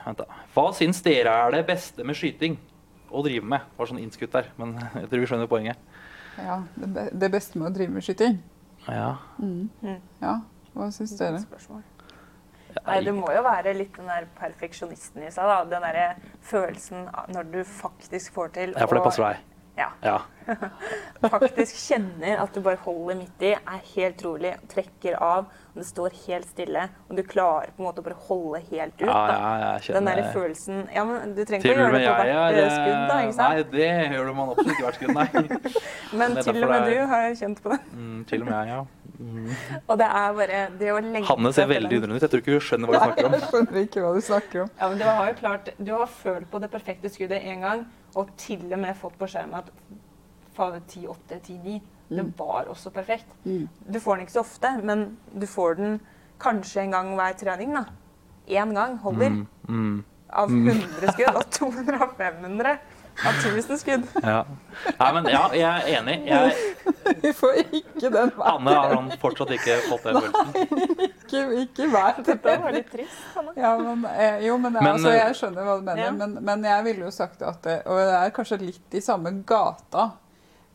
[0.08, 0.44] Vent, da.
[0.54, 2.54] Hva syns dere er det beste med skyting
[3.10, 3.66] å drive med?
[3.72, 5.90] Det var sånn innskutt der, men jeg tror vi skjønner poenget.
[6.38, 8.38] Ja, det, be det beste med å drive med skyting.
[8.86, 9.14] Ja.
[10.22, 10.34] Ja,
[10.74, 11.42] hva syns dere?
[12.86, 15.48] Nei, det må jo være litt den der perfeksjonisten i seg.
[15.50, 15.62] da.
[15.66, 19.46] Den der følelsen når du faktisk får til ja, for det passer deg.
[19.78, 20.18] Ja, Ja.
[21.28, 25.86] faktisk kjenner at du bare holder midt i, er helt rolig, trekker av, og det
[25.86, 29.04] står helt stille, og du klarer på en måte å bare holde helt ut.
[29.04, 29.34] Ja, da.
[29.36, 29.98] ja, jeg kjenner...
[29.98, 32.76] Den der følelsen Ja, men du trenger ikke å gjøre det på hvert er eh,
[32.78, 33.44] skudd, da, ikke sant?
[33.44, 35.28] Nei, det gjør man absolutt ikke hvert skudd, nei.
[36.18, 36.88] Men til og med er...
[36.88, 37.78] du har kjent på det.
[37.92, 38.86] Mm, til og med jeg, ja.
[39.18, 39.48] Mm.
[39.88, 42.22] Og det er bare det å legge Hanne ser veldig undrende ut.
[42.22, 43.32] Jeg tror ikke hun skjønner hva du snakker om.
[43.32, 44.68] Nei, Jeg skjønner ikke hva du snakker om.
[44.78, 47.82] Ja, men du har jo klart Du har følt på det perfekte skuddet én gang,
[48.18, 49.70] og til og med fått på skjermen at
[50.56, 51.78] fader 10-8, 10-9.
[52.08, 52.32] Det Mm.
[52.38, 53.26] var også perfekt.
[53.44, 53.68] Mm.
[53.92, 55.02] Du får den ikke så ofte, men
[55.40, 55.98] du får den
[56.40, 57.74] kanskje en gang hver trening.
[57.76, 57.84] da.
[58.48, 59.28] Én gang holder.
[59.28, 62.78] Mm, mm, Av 100 skudd og 200 av 500
[63.18, 64.04] 1000 skudd.
[64.22, 64.44] ja.
[64.98, 66.14] Nei, men ja, jeg er enig.
[66.28, 66.52] Jeg,
[67.24, 68.44] Vi får ikke den veien.
[68.52, 71.02] Anne har han fortsatt ikke fått den følelsen.
[71.08, 73.18] Ikke, ikke vær Det var litt trist.
[73.40, 73.56] Anne.
[73.58, 76.04] Ja, men, eh, jo, men, Men, altså, eh, jeg skjønner hva du mener.
[76.04, 76.14] Ja.
[76.14, 79.34] Men, men jeg ville jo sagt at det, Og det er kanskje litt i samme
[79.48, 80.10] gata.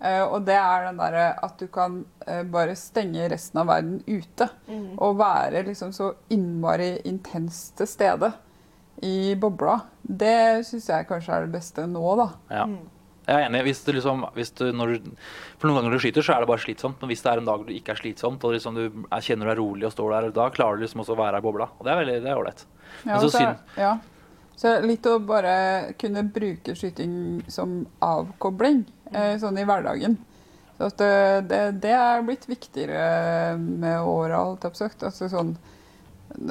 [0.04, 2.02] eh, og det er den derre at du kan
[2.52, 4.50] bare stenge resten av verden ute.
[4.68, 4.98] Mm.
[4.98, 8.34] Og være liksom så innmari intenst til stede
[9.02, 9.80] i bobla.
[10.02, 12.28] Det syns jeg kanskje er det beste nå, da.
[12.54, 12.68] Ja.
[13.24, 13.62] Jeg er enig.
[13.70, 15.12] Hvis du liksom, hvis du, når du,
[15.60, 16.98] for noen ganger når du skyter, så er det bare slitsomt.
[17.00, 19.48] Men hvis det er en dag du ikke er slitsomt, og liksom du er, kjenner
[19.48, 21.70] du er rolig og står der, da klarer du liksom også å være i bobla.
[21.78, 22.66] Og det er veldig det er ålreit.
[23.08, 23.46] Ja, så så,
[23.80, 23.94] ja.
[24.60, 25.56] så litt å bare
[26.02, 27.16] kunne bruke skyting
[27.52, 30.20] som avkobling, eh, sånn i hverdagen.
[30.78, 31.16] Så at det,
[31.48, 35.06] det, det er blitt viktigere med åra, alt sagt.
[35.08, 35.56] Altså sånn,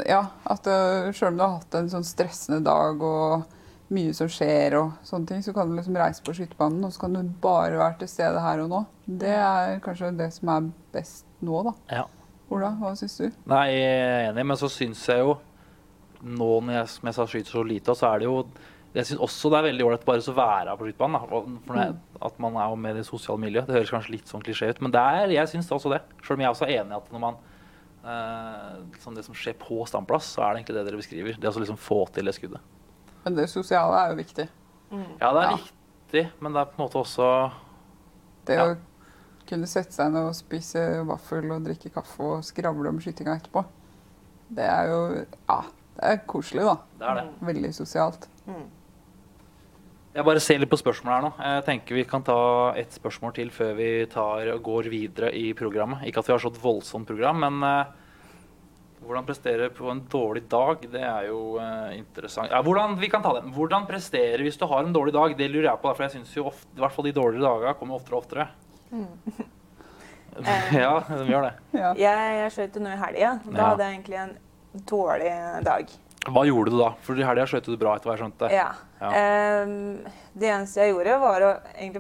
[0.07, 0.69] ja, at
[1.17, 3.45] sjøl om du har hatt en sånn stressende dag og
[3.93, 7.05] mye som skjer og sånne ting, så kan du liksom reise på skytebanen, og så
[7.05, 8.83] kan du bare være til stede her og nå.
[9.07, 11.75] Det er kanskje det som er best nå, da.
[11.93, 12.05] Ja.
[12.53, 13.27] Ola, hva syns du?
[13.49, 15.37] Nei, jeg er enig, men så syns jeg jo
[16.23, 18.37] nå når jeg, som jeg sa, skyter så lite, så er det jo
[18.93, 21.23] Jeg syns også det er veldig ålreit bare så være på skytebanen.
[21.31, 23.65] da, det, at man er jo med i det sosiale miljøet.
[23.67, 26.03] Det høres kanskje litt sånn klisjé ut, men det er, jeg syns også det.
[26.21, 27.39] Selv om jeg også er enig i at når man
[28.05, 31.41] eh, liksom Det som skjer på standplass, så er det egentlig det dere beskriver.
[31.41, 32.61] Det å liksom få til det skuddet.
[33.25, 34.49] Men det sosiale er jo viktig.
[35.21, 35.57] Ja, det er Ja.
[35.57, 37.53] viktig, men det er på en måte også
[38.45, 38.65] Det Ja.
[38.75, 38.77] å
[39.47, 43.65] kunne sette seg ned og spise vaffel og drikke kaffe og skravle om skytinga etterpå,
[44.51, 45.63] det er jo Ja,
[45.97, 46.77] det er koselig, da.
[46.99, 47.41] Det er det.
[47.41, 48.29] Veldig sosialt.
[50.13, 51.31] Jeg bare ser litt på spørsmålet her nå.
[51.41, 52.37] Jeg tenker Vi kan ta
[52.77, 56.05] ett spørsmål til før vi tar går videre i programmet.
[56.09, 57.95] Ikke at vi har så et voldsomt program, men uh,
[59.07, 62.53] hvordan prestere på en dårlig dag, det er jo uh, interessant.
[62.53, 63.55] Ja, hvordan, vi kan ta den.
[63.57, 65.33] Hvordan prestere hvis du har en dårlig dag?
[65.39, 67.49] Det lurer jeg på, da, for jeg syns jo ofte, i hvert fall de dårligere
[67.49, 68.49] dagene kommer oftere og oftere.
[70.77, 71.53] ja, de gjør det.
[71.77, 71.91] Ja.
[71.99, 73.35] Jeg, jeg skjøt noe i helga.
[73.45, 73.67] Da Ja.
[73.73, 74.37] hadde jeg egentlig en
[74.89, 75.33] dårlig
[75.67, 75.97] dag.
[76.31, 76.93] Hva gjorde du da?
[77.03, 78.51] For i helga skøyt du bra, etter hva jeg skjønte.
[78.55, 78.69] Ja.
[79.01, 79.09] Ja.
[79.67, 80.05] Um,
[80.39, 81.51] det eneste jeg gjorde, var å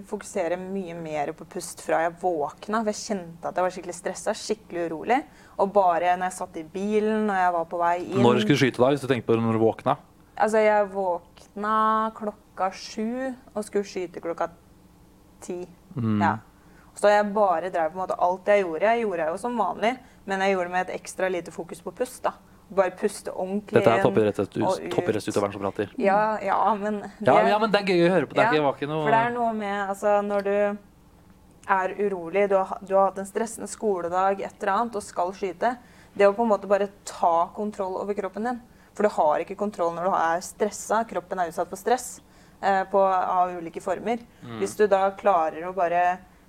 [0.07, 2.85] fokusere mye mer på pust fra jeg våkna.
[2.85, 5.19] For jeg kjente at jeg var skikkelig stressa, skikkelig urolig.
[5.59, 8.61] Og bare når jeg satt i bilen, når jeg var på vei inn Når skulle
[8.61, 9.97] du skyte da, hvis du tenkte på det når du våkna?
[10.37, 11.75] Altså, jeg våkna
[12.17, 14.53] klokka sju og skulle skyte klokka
[15.43, 15.65] ti.
[15.99, 16.23] Mm.
[16.23, 16.37] Ja.
[16.95, 18.87] Så jeg bare drev på en måte alt jeg gjorde.
[18.87, 19.93] Jeg gjorde jeg jo som vanlig,
[20.31, 22.23] men jeg gjorde det med et ekstra lite fokus på pust.
[22.23, 22.37] da.
[22.73, 25.91] Bare puste ordentlig Dette er toppidrettsutøveren som prater.
[26.01, 28.39] Ja, ja, men det, Ja, ja, men det er gøy å høre på.
[28.39, 30.55] Det, Ja, var ikke noe For det er noe med altså, når du
[31.73, 35.35] er urolig, du har, du har hatt en stressende skoledag, et eller annet, og skal
[35.37, 35.77] skyte
[36.17, 38.61] Det å på en måte bare ta kontroll over kroppen din.
[38.93, 40.99] For du har ikke kontroll når du er stressa.
[41.09, 42.21] Kroppen er utsatt for stress
[42.61, 44.21] eh, på, av ulike former.
[44.43, 44.59] Mm.
[44.61, 46.03] Hvis du da klarer å bare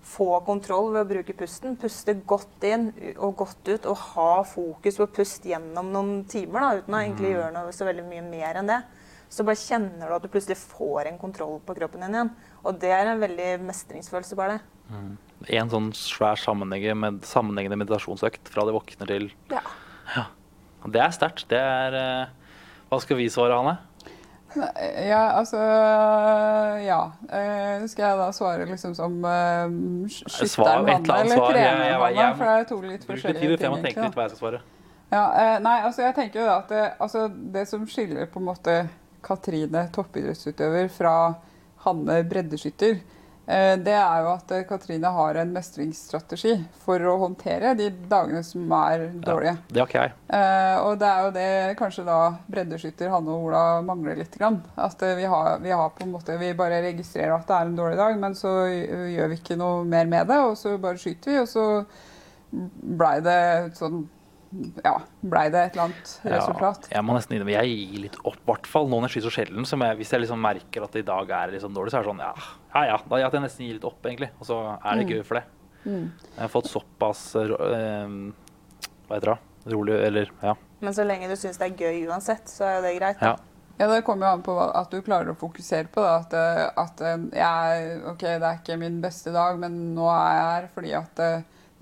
[0.04, 4.98] få kontroll ved å bruke pusten, puste godt inn og godt ut, og ha fokus
[5.00, 7.38] på pust gjennom noen timer, da, uten å egentlig Mm.
[7.38, 8.82] gjøre noe så veldig mye mer enn det,
[9.30, 12.32] så bare kjenner du at du plutselig får en kontroll på kroppen din igjen.
[12.66, 14.62] Og det er en veldig mestringsfølelse, bare det.
[15.58, 19.62] En sånn svær sammenhengende, med, sammenhengende meditasjonsøkt fra de våkner til Ja.
[20.86, 21.48] Det er sterkt.
[21.48, 22.28] Det er eh,
[22.92, 23.78] Hva skal vi svare, Hanne?
[24.56, 25.58] Ja, altså
[26.84, 27.12] Ja.
[27.30, 29.68] Eh, skal jeg da svare liksom som uh,
[30.10, 31.36] skytteren et eller
[32.14, 34.04] jeg- For det er to litt forskjellige for jeg ting, må tenke egentlig.
[34.04, 34.62] litt hva jeg skal svare.
[35.14, 38.40] Ja, eh, nei, altså jeg tenker jo da at det, altså det som skiller på
[38.42, 38.78] en måte
[39.24, 41.36] Katrine, toppidrettsutøver, fra
[41.86, 43.13] Hanne, breddeskytter, eh,
[43.46, 46.54] det er jo at eh, Katrine har en mestringsstrategi
[46.86, 49.58] for å håndtere de dagene som er dårlige.
[49.68, 50.14] Det har ikke jeg.
[50.38, 54.34] Eh, og det er jo det kanskje da breddeskytter Hanne og Ola mangler litt.
[54.34, 54.62] Grann.
[54.76, 57.70] At eh, vi, har, vi har på en måte, vi bare registrerer at det er
[57.70, 60.78] en dårlig dag, men så eh, gjør vi ikke noe mer med det, og så
[60.82, 61.68] bare skyter vi, og så
[62.54, 63.40] blei det
[63.78, 64.06] sånn
[64.84, 66.88] Ja, blei det et eller annet resultat.
[66.92, 69.16] Ja, jeg må nesten innrømme, jeg gir litt opp, i hvert fall nå når jeg
[69.16, 69.66] skyter så sjelden.
[69.66, 72.04] som jeg, hvis jeg liksom merker at det i dag er liksom dårlig, så er
[72.06, 72.34] det sånn ja,
[72.76, 72.98] ja, ja.
[73.10, 74.30] Da gir jeg nesten gir litt opp, egentlig.
[74.40, 75.14] Og så er det Mm.
[75.16, 75.44] gøy for det.
[75.86, 76.12] Mm.
[76.36, 78.08] Jeg har fått såpass eh,
[79.08, 79.40] Hva heter det?
[79.74, 80.54] Rolig Eller ja.
[80.84, 83.18] Men så lenge du syns det er gøy uansett, så er jo det greit.
[83.22, 83.36] ja.
[83.80, 86.12] Ja, Det kommer jo an på at du klarer å fokusere på det.
[86.14, 90.36] At, eh, at eh, jeg, ok, det er ikke min beste dag, men nå er
[90.38, 91.20] jeg her fordi at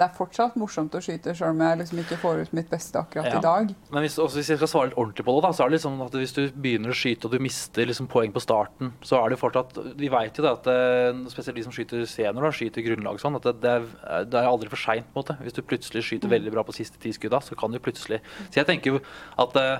[0.01, 2.97] det er fortsatt morsomt å skyte, sjøl om jeg liksom ikke får ut mitt beste
[2.97, 3.37] akkurat Ja.
[3.37, 3.73] i dag.
[3.93, 5.75] Men hvis, også hvis jeg skal svare litt ordentlig på det, da, så er det
[5.77, 9.19] liksom at hvis du begynner å skyte og du mister liksom poeng på starten, så
[9.21, 12.51] er det fortsatt Vi vet jo det at eh, spesielt de som skyter senior, da,
[12.55, 15.05] skyter grunnlag sånn, at det, det, er, det er aldri for seint.
[15.45, 18.61] Hvis du plutselig skyter veldig bra på siste ti skudda, så kan du plutselig Så
[18.63, 18.97] jeg tenker
[19.37, 19.77] at eh,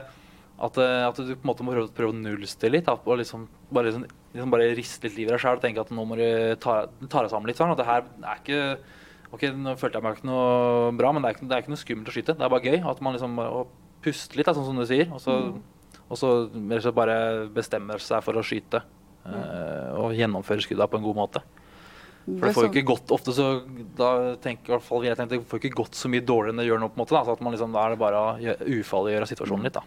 [0.62, 2.86] at, eh, at du på en måte må prøve, prøve å nullstille litt.
[2.86, 4.06] da, Og liksom bare, liksom,
[4.36, 6.28] liksom bare riste litt liv i deg sjøl og tenke at nå må du
[6.62, 7.58] ta, ta deg sammen litt.
[7.58, 8.62] sånn, at det her er ikke
[9.32, 11.72] Ok, nå følte jeg meg ikke noe bra, men det er ikke, det er ikke
[11.74, 12.36] noe skummelt å skyte.
[12.36, 12.80] Det er bare gøy.
[12.92, 13.62] At man liksom å
[14.04, 15.08] puste litt, da, sånn som du sier.
[15.14, 15.38] Og så,
[16.12, 18.84] og så og bare bestemmer seg for å skyte.
[19.22, 19.98] Mm.
[20.02, 21.42] og gjennomføre skudda på en god måte.
[22.26, 23.46] For det får jo ikke gått ofte så
[23.98, 26.62] Da tenker i hvert fall jeg tenkte, det får ikke gått så mye dårligere enn
[26.62, 26.90] det gjør nå.
[26.90, 29.30] på en måte da, så at man liksom, Da er det bare å gjø- ufarliggjøre
[29.30, 29.84] situasjonen litt, da.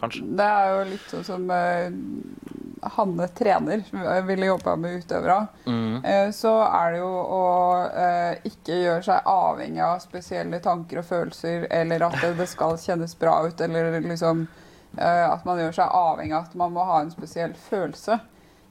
[0.00, 0.22] Kanskje.
[0.38, 3.82] Det er jo litt sånn som uh, Hanne trener
[4.24, 5.38] ville jobba med utøvere.
[5.66, 6.04] Mm.
[6.04, 7.42] Uh, så er det jo å
[7.92, 13.16] uh, ikke gjøre seg avhengig av spesielle tanker og følelser, eller at det, skal kjennes
[13.20, 14.46] bra ut, eller liksom
[14.96, 18.14] at man gjør seg avhengig av at man må ha en spesiell følelse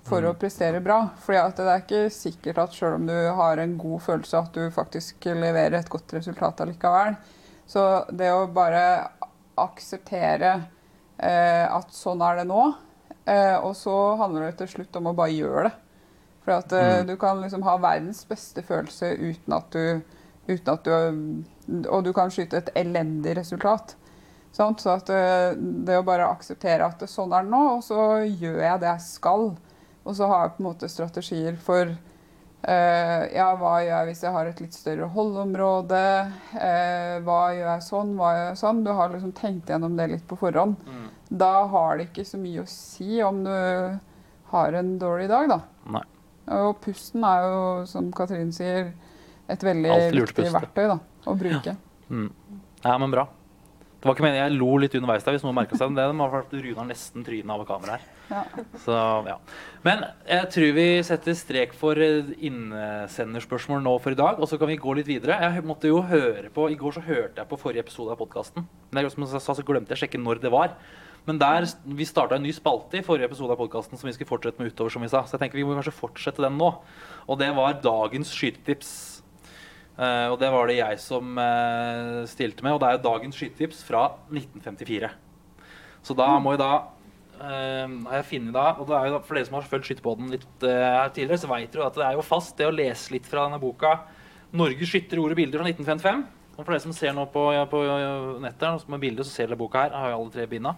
[0.08, 1.04] for å prestere bra.
[1.22, 4.74] Fordi det er ikke sikkert at selv om du har en god følelse, at du
[4.74, 7.13] faktisk leverer et godt resultat allikevel.
[7.70, 8.82] Så det å bare
[9.62, 10.56] akseptere
[11.19, 12.73] at sånn er det nå,
[13.25, 15.73] eh, og så handler det til slutt om å bare gjøre det.
[16.45, 17.08] For at eh, Mm.
[17.08, 20.01] du kan liksom ha verdens beste følelse uten at du,
[20.47, 21.43] uten at du
[21.89, 23.95] Og du kan skyte et elendig resultat.
[24.54, 24.80] Sant?
[24.80, 28.60] Så at eh, det å bare akseptere at sånn er det nå, og så gjør
[28.62, 29.56] jeg det jeg skal.
[30.06, 31.95] Og så har jeg på en måte strategier for eh,
[32.65, 36.01] ja, hva gjør jeg hvis jeg har et litt større holdeområde?
[36.58, 38.15] Eh, hva gjør jeg sånn?
[38.17, 38.82] Hva gjør jeg sånn?
[38.86, 40.80] Du har liksom tenkt gjennom det litt på forhånd.
[40.89, 41.08] Mm.
[41.45, 43.54] Da har det ikke så mye å si om du
[44.54, 45.60] har en dårlig dag, da.
[45.97, 46.04] Nei.
[46.56, 48.93] Og pusten er jo, som Katrin sier,
[49.49, 50.99] et veldig viktig verktøy da,
[51.30, 51.75] å bruke.
[52.10, 52.30] Mm.
[52.82, 53.28] Ja, men bra.
[53.99, 56.06] Det var ikke meningen, Jeg lo litt underveis der, hvis noen merka seg det.
[56.13, 58.14] Fordi Runar nesten trynet av kameraet her.
[58.85, 58.95] Så,
[59.27, 59.35] ja.
[59.85, 64.41] Men jeg tror vi setter strek for eh, innsenderspørsmål nå for i dag.
[64.41, 65.38] Og så kan vi gå litt videre.
[65.43, 68.67] Jeg måtte jo høre på, I går så hørte jeg på forrige episode av podkasten.
[68.95, 70.77] Som jeg sa, så glemte jeg å sjekke når det var.
[71.25, 71.65] Men der,
[71.97, 74.73] vi starta en ny spalte i forrige episode av podkasten som vi skulle fortsette med
[74.73, 74.93] utover.
[74.93, 75.23] som vi sa.
[75.25, 76.71] Så jeg tenker vi må kanskje fortsette den nå.
[77.25, 78.91] Og det var dagens skytetips.
[79.95, 82.75] Uh, og det var det jeg som uh, stilte med.
[82.75, 85.09] Og det er jo dagens skytetips fra 1954.
[86.05, 86.73] Så da må jeg da
[87.39, 90.63] har jeg funnet da, og det er jo For dere som har fulgt Skytterpodden litt
[90.63, 93.48] uh, tidligere, så vet dere at det er jo fast det å lese litt fra
[93.48, 93.98] denne boka
[94.56, 96.24] 'Norges skytter, ord og bilder' fra 1955.
[96.56, 97.80] Og for dere som ser nå på, på
[98.39, 99.91] nettet har bilder, så ser dere boka her.
[99.91, 100.76] Jeg har jo alle tre binda.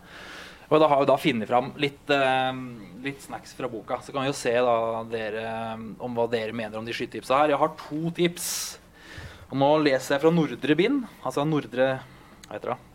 [0.68, 2.58] Og da har vi da funnet fram litt, uh,
[3.06, 4.02] litt snacks fra boka.
[4.02, 7.44] Så kan vi jo se da dere, eh, om hva dere mener om de skyttertipsa
[7.44, 7.54] her.
[7.54, 8.50] Jeg har to tips.
[9.48, 11.08] Og nå leser jeg fra nordre bind.
[11.24, 11.98] Altså nordre
[12.48, 12.87] Hva heter det?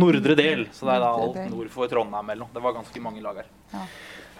[0.00, 0.66] Nordre del.
[0.74, 2.54] Så det er da alt nord for Trondheim eller noe.
[2.54, 3.50] Det var ganske mange lag her.
[3.74, 3.84] Ja.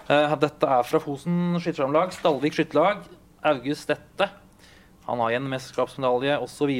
[0.05, 3.05] Uh, dette er fra Fosen skyttersamlag, Stalvik skytterlag,
[3.53, 4.27] August Dette.
[5.05, 6.71] Han har igjen mesterskapsmedalje osv.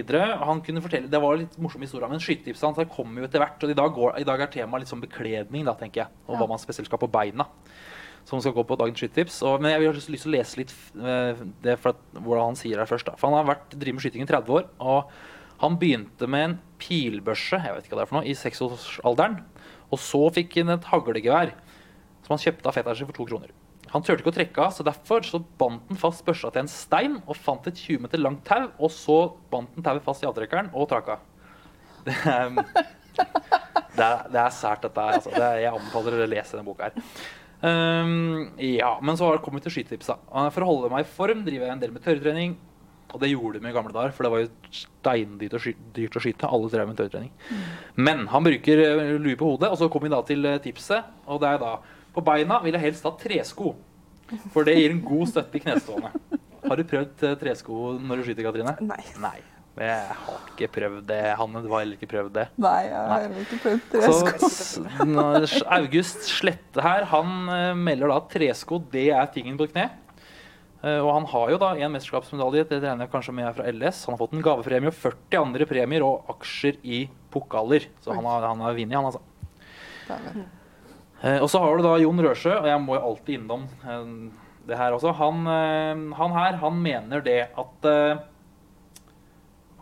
[0.42, 3.62] Han kunne fortelle, Det var litt morsom historie, men skytetipset hans kommer jo etter hvert.
[3.64, 6.24] og I dag, går, i dag er temaet litt sånn bekledning, da, tenker jeg.
[6.28, 7.46] Og hva man spesielt skal på beina.
[8.26, 9.44] Som skal gå på dagens skytetips.
[9.62, 12.58] Men jeg vil ha lyst til å lese litt eh, det for at, hvordan han
[12.58, 13.12] sier det først.
[13.12, 13.14] Da.
[13.22, 14.68] For han har vært, driver med skyting i 30 år.
[14.82, 15.14] og
[15.62, 19.38] han begynte med en pilbørse jeg vet ikke hva det er for noe, i seksårsalderen.
[19.94, 21.54] Og så fikk han et haglegevær
[22.26, 23.54] som han kjøpte av fetteren sin for to kroner.
[23.94, 26.72] Han turte ikke å trekke av, så derfor så bandt han fast børsa til en
[26.72, 29.20] stein og fant et 20 meter langt tau, og så
[29.52, 31.32] bandt han tauet fast i avtrekkeren og trakk av.
[32.06, 32.16] Det
[33.96, 35.18] det er, det er sært, dette her.
[35.20, 35.32] Altså.
[35.32, 37.20] Det jeg anbefaler dere å lese denne boka her.
[37.66, 40.18] Um, ja, men så har det kommet til skytetipsa.
[40.28, 42.58] Uh, For å holde meg i form driver jeg en del med tørrtrening.
[43.16, 45.86] Og det gjorde de i gamle dager, for det var jo steindyrt å skyte.
[45.96, 46.50] Dyrt å skyte.
[46.52, 47.32] Alle drev med tørrtrening.
[47.96, 51.08] Men han bruker eh, lue på hodet, og så kommer vi da til eh, tipset.
[51.32, 51.78] Og det er da
[52.16, 53.74] På beina vil jeg helst ha tresko,
[54.54, 56.12] for det gir en god støtte i knestående.
[56.66, 58.76] Har du prøvd eh, tresko når du skyter, Katrine?
[58.84, 59.02] Nei.
[59.24, 59.38] Nei.
[59.76, 61.20] Jeg har ikke prøvd det.
[61.36, 62.46] Hanne, du har heller ikke prøvd det.
[62.64, 64.50] Nei, jeg har heller ikke prøvd tresko.
[65.52, 69.90] Så August Slette her, han melder da at tresko det er tingen på kne.
[70.86, 73.72] Eh, og han har jo da en mesterskapsmedalje, det regner jeg kanskje med er fra
[73.72, 74.04] LS.
[74.06, 77.00] Han har fått en gavepremie og 40 andre premier og aksjer i
[77.34, 77.88] pokaler.
[78.06, 79.24] Så han har, han har vunnet, han altså.
[81.26, 84.08] Eh, og så har du da Jon Røsjø, og jeg må jo alltid innom eh,
[84.70, 85.14] det her også.
[85.18, 85.46] Han,
[86.18, 87.90] han her, han mener det at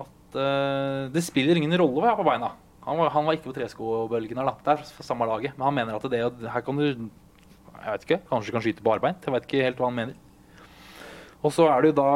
[0.03, 0.35] at
[1.13, 2.49] det spiller ingen rolle hva jeg har på beina.
[2.83, 4.55] Han var, han var ikke på treskobølgen her, da.
[4.65, 5.53] Det er samme laget.
[5.55, 8.83] Men han mener at det her kan du Jeg vet ikke, kanskje du kan skyte
[8.83, 9.23] på barbeint.
[9.23, 10.22] Jeg vet ikke helt hva han mener.
[11.43, 12.11] Og så er det jo da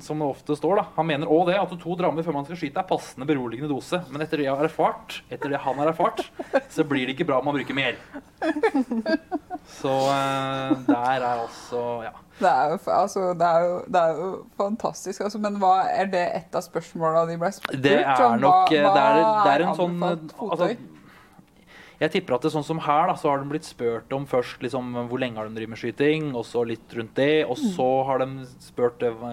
[0.00, 0.84] som det ofte står, da.
[0.96, 3.98] Han mener òg det at to drammer før man skal skyte, er passende beroligende dose.
[4.08, 6.22] Men etter det jeg har erfart, etter det han har erfart,
[6.72, 7.98] så blir det ikke bra om man bruker mer.
[9.68, 12.14] Så eh, der er altså Ja.
[12.40, 15.20] Det er jo, altså, det er jo, det er jo fantastisk.
[15.26, 17.76] Altså, men hva er det et av spørsmåla de ble spurt?
[17.84, 20.70] Det er nok Hva- Det er, det er en sånn altså?
[22.00, 24.22] Jeg tipper at det er sånn som her, da, så har de blitt spurt om
[24.28, 27.42] først liksom, hvor lenge har de drevet med skyting, og så litt rundt det.
[27.44, 29.26] Og så har de spurt eh,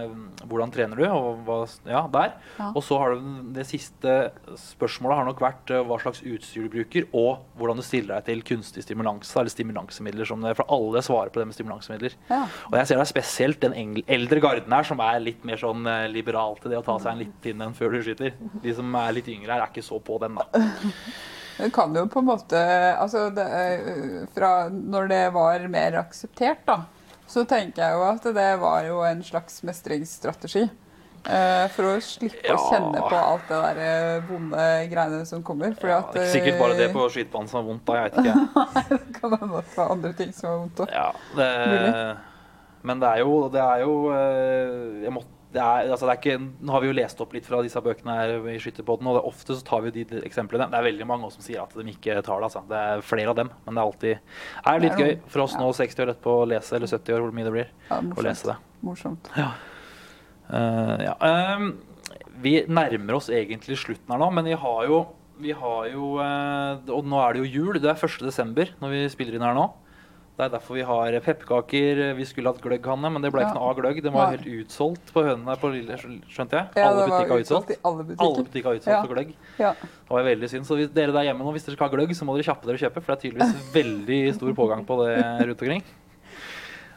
[0.44, 2.34] hvordan trener du, og hva Ja, der.
[2.58, 2.74] Ja.
[2.74, 4.18] Og så har de det siste
[4.60, 8.28] spørsmålet har nok vært eh, hva slags utstyr du bruker, og hvordan du stiller deg
[8.28, 12.20] til kunstig stimulans, eller stimulansemidler, som det For alle svarer på det med stimulansemidler.
[12.28, 12.44] Ja.
[12.68, 15.88] Og jeg ser det er spesielt den eldre garden her, som er litt mer sånn
[15.88, 18.36] eh, liberal til det å ta seg en litt inn enn før du skyter.
[18.60, 20.52] De som er litt yngre her, er ikke så på den, da.
[21.58, 22.60] Det kan jo på en måte
[23.00, 26.80] Altså, det, er- fra når det var mer akseptert, da,
[27.28, 30.68] så tenker jeg jo at det var jo en slags mestringsstrategi.
[31.28, 35.74] Eh, for å slippe å kjenne på alt det der eh, vonde greiene som kommer.
[35.84, 37.98] Ja, det er ikke sikkert bare det eh, på skytebanen som er vondt, da.
[37.98, 38.94] Jeg vet ikke.
[38.94, 40.94] det kan være det for andre ting som er vondt òg.
[40.96, 41.50] Ja, det,
[42.88, 46.20] men det er jo Det er jo eh, jeg måtte, det er, altså det er
[46.20, 49.16] ikke, Nå har vi jo lest opp litt fra disse bøkene her i Skytterpodden, og
[49.16, 50.68] det, ofte så tar vi jo de eksemplene.
[50.74, 52.50] Det er veldig mange som sier at de ikke tar det.
[52.50, 52.64] altså.
[52.68, 55.70] Det er flere av dem, men det er alltid er litt gøy for oss nå
[55.80, 58.52] 60 år etterpå å lese, eller 70 år, hvor mye det blir, Ja, å lese
[58.52, 58.58] det.
[58.84, 59.32] morsomt.
[59.38, 61.16] Eh, ja.
[61.28, 61.72] ehm,
[62.44, 65.02] vi nærmer oss egentlig slutten her nå, men vi har jo,
[65.42, 67.80] vi har jo uh, Og nå er det jo jul.
[67.82, 68.24] Det er 1.
[68.26, 69.68] desember når vi spiller inn her nå.
[70.38, 72.00] Det er derfor vi har pepperkaker.
[72.14, 73.48] Vi skulle hatt gløgg, Hanne, men det ble Ja.
[73.50, 74.04] ikke noe av gløgg.
[74.04, 74.38] Den var Nei.
[74.38, 75.98] helt utsolgt på Hønene på Lille,
[76.30, 76.68] skjønte jeg.
[76.78, 78.64] Ja, alle var butikker har utsolgt Alle i alle butikker.
[78.64, 79.02] var har utsolgt Ja.
[79.02, 79.34] for gløgg.
[79.58, 79.72] Ja.
[79.74, 80.66] Det var veldig synd.
[80.70, 82.66] Så hvis dere der hjemme nå, hvis dere skal ha gløgg, så må dere kjappe
[82.70, 85.84] dere å kjøpe, for det er tydeligvis veldig stor pågang på det rundt omkring.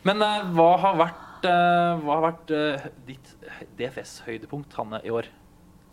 [0.05, 3.35] Men uh, hva har vært, uh, hva har vært uh, ditt
[3.79, 5.25] DFS-høydepunkt, Hanne, i år?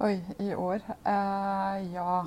[0.03, 2.23] Oi, i år Ja.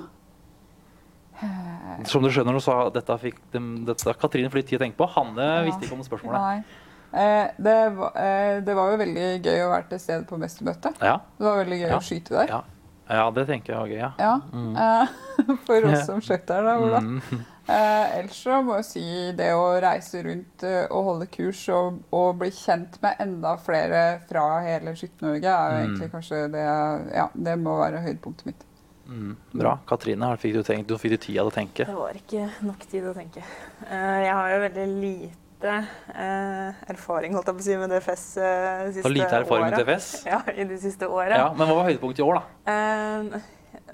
[2.05, 4.97] Som du skjønner, så har dette fikk de, dette Katrine for litt tid å tenke
[4.97, 5.07] på.
[5.15, 5.61] Hanne Ja.
[5.67, 6.63] visste ikke om spørsmålet.
[7.13, 11.01] Eh, det, var, eh, det var jo veldig gøy å være til stede på mestermøtet.
[11.01, 11.97] Ja, Det var veldig gøy Ja.
[11.97, 12.47] å skyte der.
[12.47, 12.61] ja.
[13.09, 14.39] ja, det tenker jeg var gøy, ja.
[14.53, 14.75] Mm.
[14.77, 15.07] eh,
[15.67, 16.99] For oss som skjøt der, da, Ola.
[17.01, 17.21] Mm.
[17.71, 19.03] Eh, ellers så må jeg si
[19.37, 24.21] det å reise rundt eh, og holde kurs og, og bli kjent med enda flere
[24.27, 25.83] fra hele Skytt-Norge er jo Mm.
[25.85, 26.65] egentlig kanskje det
[27.15, 28.65] Ja, det må være høydepunktet mitt.
[29.11, 29.35] Mm.
[29.59, 29.75] Bra.
[29.89, 31.85] Katrine, fikk du, tenkt, du fikk du tid til å tenke.
[31.85, 33.43] Det var ikke nok tid å tenke.
[33.89, 35.73] Eh, jeg har jo veldig lite
[36.15, 38.45] eh, erfaring holdt jeg på å si, med DFS uh,
[38.87, 39.81] de siste Og lite erfaring med.
[39.83, 40.07] DFS.
[40.31, 41.35] Ja, i de siste åra.
[41.43, 42.71] Ja, men hva var høydepunktet i år, da?
[42.71, 43.49] Eh,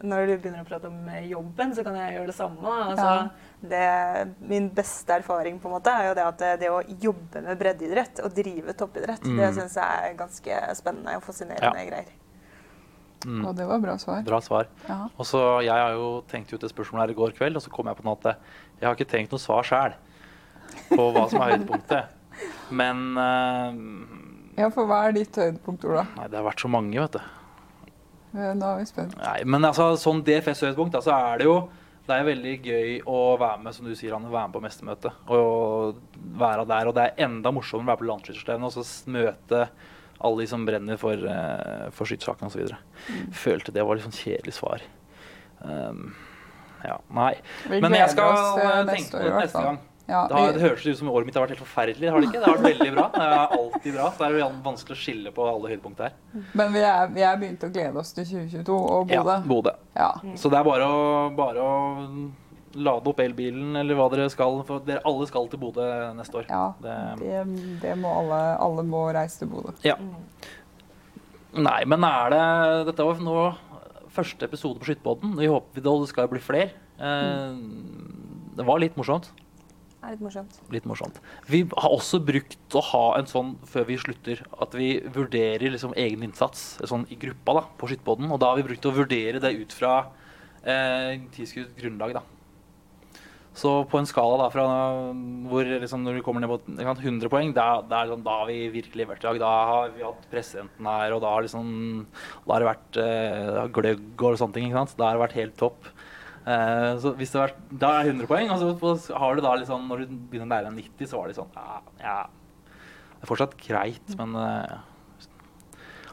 [0.07, 2.77] når du begynner å prate om eh, jobben, så kan jeg gjøre det samme.
[2.91, 3.27] Altså, Ja.
[3.73, 7.41] det, min beste erfaring på en måte er jo det at det, det å jobbe
[7.47, 9.41] med breddeidrett og drive toppidrett, Mm.
[9.41, 12.13] det syns jeg er ganske spennende og fascinerende greier.
[13.25, 13.41] Mm.
[13.49, 14.21] Og det var bra svar.
[14.27, 14.67] Bra svar.
[14.87, 14.99] Ja.
[15.17, 17.73] Og så, Jeg har jo tenkt ut det spørsmålet her i går kveld, og så
[17.73, 18.37] kom jeg på noe at
[18.77, 19.97] jeg har ikke tenkt noe svar sjøl
[20.91, 22.13] på hva som er høydepunktet.
[22.69, 23.73] Men uh,
[24.57, 26.05] ja, for hva er ditt høydepunkt, Ola?
[26.17, 27.33] Nei, det har vært så mange, vet du.
[28.37, 29.17] Da Nå er vi spent.
[29.17, 31.59] Nei, men altså, sånn DFS-høydepunkt, så så er det jo
[32.07, 35.15] det er veldig gøy å være med som du sier, Anne, være med på mestermøtet.
[35.35, 35.97] Og
[36.39, 36.87] være der.
[36.87, 39.63] Og det er enda morsommere å være på landsskytterstevnet og så møte
[40.19, 42.71] alle de som brenner for, uh, for skytesaken osv.
[43.07, 43.27] Mm.
[43.35, 44.85] Følte det var litt sånn kjedelig svar.
[45.61, 46.15] Um,
[46.85, 47.35] ja, nei.
[47.69, 49.79] Vi Men jeg skal oss, eh, tenke på det neste gang.
[50.07, 52.09] Ja, Det, har, det høres ut som året mitt har vært helt forferdelig.
[52.13, 52.39] Har det ikke?
[52.39, 53.05] Det har vært veldig bra.
[53.11, 54.05] Det er alltid bra.
[54.07, 56.45] Så det er jo vanskelig å skille på alle høydepunkter her.
[56.61, 59.33] Men vi er, vi er begynt å glede oss til 2022 og Bodø.
[59.35, 59.73] Ja, Bodø.
[59.97, 60.11] Ja.
[60.39, 61.01] Så det er bare å,
[61.35, 61.73] bare å
[62.75, 64.61] lade opp elbilen, eller hva dere skal.
[64.67, 65.85] For dere alle skal til Bodø
[66.17, 66.49] neste år.
[66.49, 66.73] ja.
[66.81, 67.43] Det, Det,
[67.81, 69.73] det må alle, alle må reise til Bodø.
[69.83, 69.95] ja.
[71.57, 72.41] Nei, men er det
[72.91, 73.37] Dette var nå
[74.13, 75.35] første episode på Skytterpodden.
[75.39, 76.71] Vi håper det skal bli flere.
[76.99, 77.57] Eh,
[78.57, 79.29] det var litt morsomt.
[79.97, 80.57] Det er litt morsomt.
[80.73, 81.17] Litt morsomt.
[81.49, 85.95] Vi har også brukt å ha en sånn før vi slutter, at vi vurderer liksom
[85.97, 88.29] egen innsats sånn i gruppa da, på Skytterpodden.
[88.31, 89.95] Og da har vi brukt å vurdere det ut fra
[90.63, 92.23] eh, tilskudd grunnlag, da.
[93.57, 94.63] Så på en skala da, fra
[95.49, 98.51] hvor liksom, når vi kommer ned på 100 poeng, da, da, er sånn, da har
[98.51, 99.39] vi virkelig levert i dag.
[99.41, 101.71] Da har vi hatt presidenten her, og da har, liksom,
[102.43, 104.67] da har det vært eh, gløgg og sånne ting.
[104.69, 104.93] Ikke sant?
[104.99, 105.89] Da har det vært helt topp.
[106.47, 108.61] Eh, så hvis det har vært, Da er det 100 poeng, og
[109.01, 111.39] så har du da liksom, når du begynner å lære deg 90, så var det
[111.39, 112.19] sånn ja, ja.
[113.17, 114.77] Det er fortsatt greit, men eh,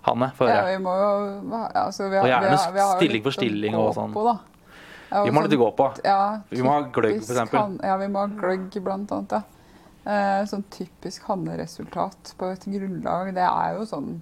[0.09, 1.13] Hanne, få Ja, vi må jo
[1.61, 4.17] altså, vi har, Og gjerne vi har, vi har stilling for stilling og sånn.
[4.17, 4.35] På, da.
[5.23, 5.87] Vi må ha litt å gå på.
[6.05, 7.79] Ja, Vi må ha gløgg, eksempel.
[7.87, 9.37] Ja, vi må ha gløgg, blant annet.
[9.39, 9.43] Ja.
[10.05, 14.19] Eh, sånn typisk Hanne-resultat på et grunnlag, det er jo sånn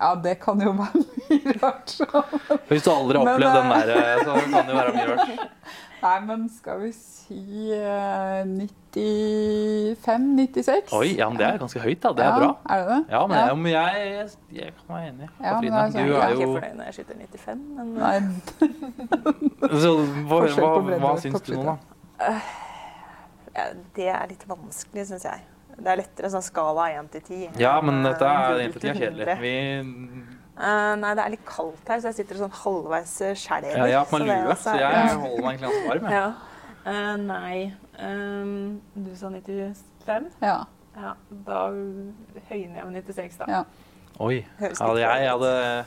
[0.00, 1.92] Ja, det kan jo være mye rart.
[2.70, 5.10] Hvis du aldri har Men, opplevd den eh, der, så kan det jo være mye
[5.10, 5.44] rart.
[6.04, 7.42] Nei, men skal vi si
[7.76, 8.40] eh,
[8.94, 10.92] 95-96?
[10.96, 12.10] Oi, ja, men det er ganske høyt, da.
[12.16, 12.50] Det er ja, bra.
[12.70, 13.00] Er det det?
[13.14, 14.28] Ja, men jeg, men jeg,
[14.58, 15.28] jeg kan være enig.
[15.30, 17.14] Ja, Katrine, det er sånn- du Jeg er er ikke jo fornøyd når jeg skyter
[17.22, 18.16] 95, men Nei,
[19.84, 19.90] så,
[20.28, 21.76] hva, hva, hva syns du nå, da?
[23.54, 23.64] ja,
[23.96, 25.40] det er litt vanskelig, syns jeg.
[25.74, 27.58] Det er lettere sånn skala 1 til 10.
[27.58, 29.26] Ja, men dette er egentlig tida kjedelig.
[29.42, 29.54] Vi,
[30.54, 33.74] Uh, nei, det er litt kaldt her, så jeg sitter sånn halvveis skjelver.
[33.74, 36.06] ja, jeg har på meg så er lue, så jeg holder meg egentlig ganske varm.
[36.14, 36.26] Ja.
[36.84, 37.56] Uh, nei
[37.98, 40.30] ehm, Du sa 95?
[40.42, 40.62] ja.
[40.94, 41.16] Ja,
[41.46, 41.60] da
[42.48, 43.46] høyner jeg med 96, da.
[43.50, 43.62] ja.
[44.22, 44.44] Oi.
[44.60, 45.86] Hadde Ja, jeg hadde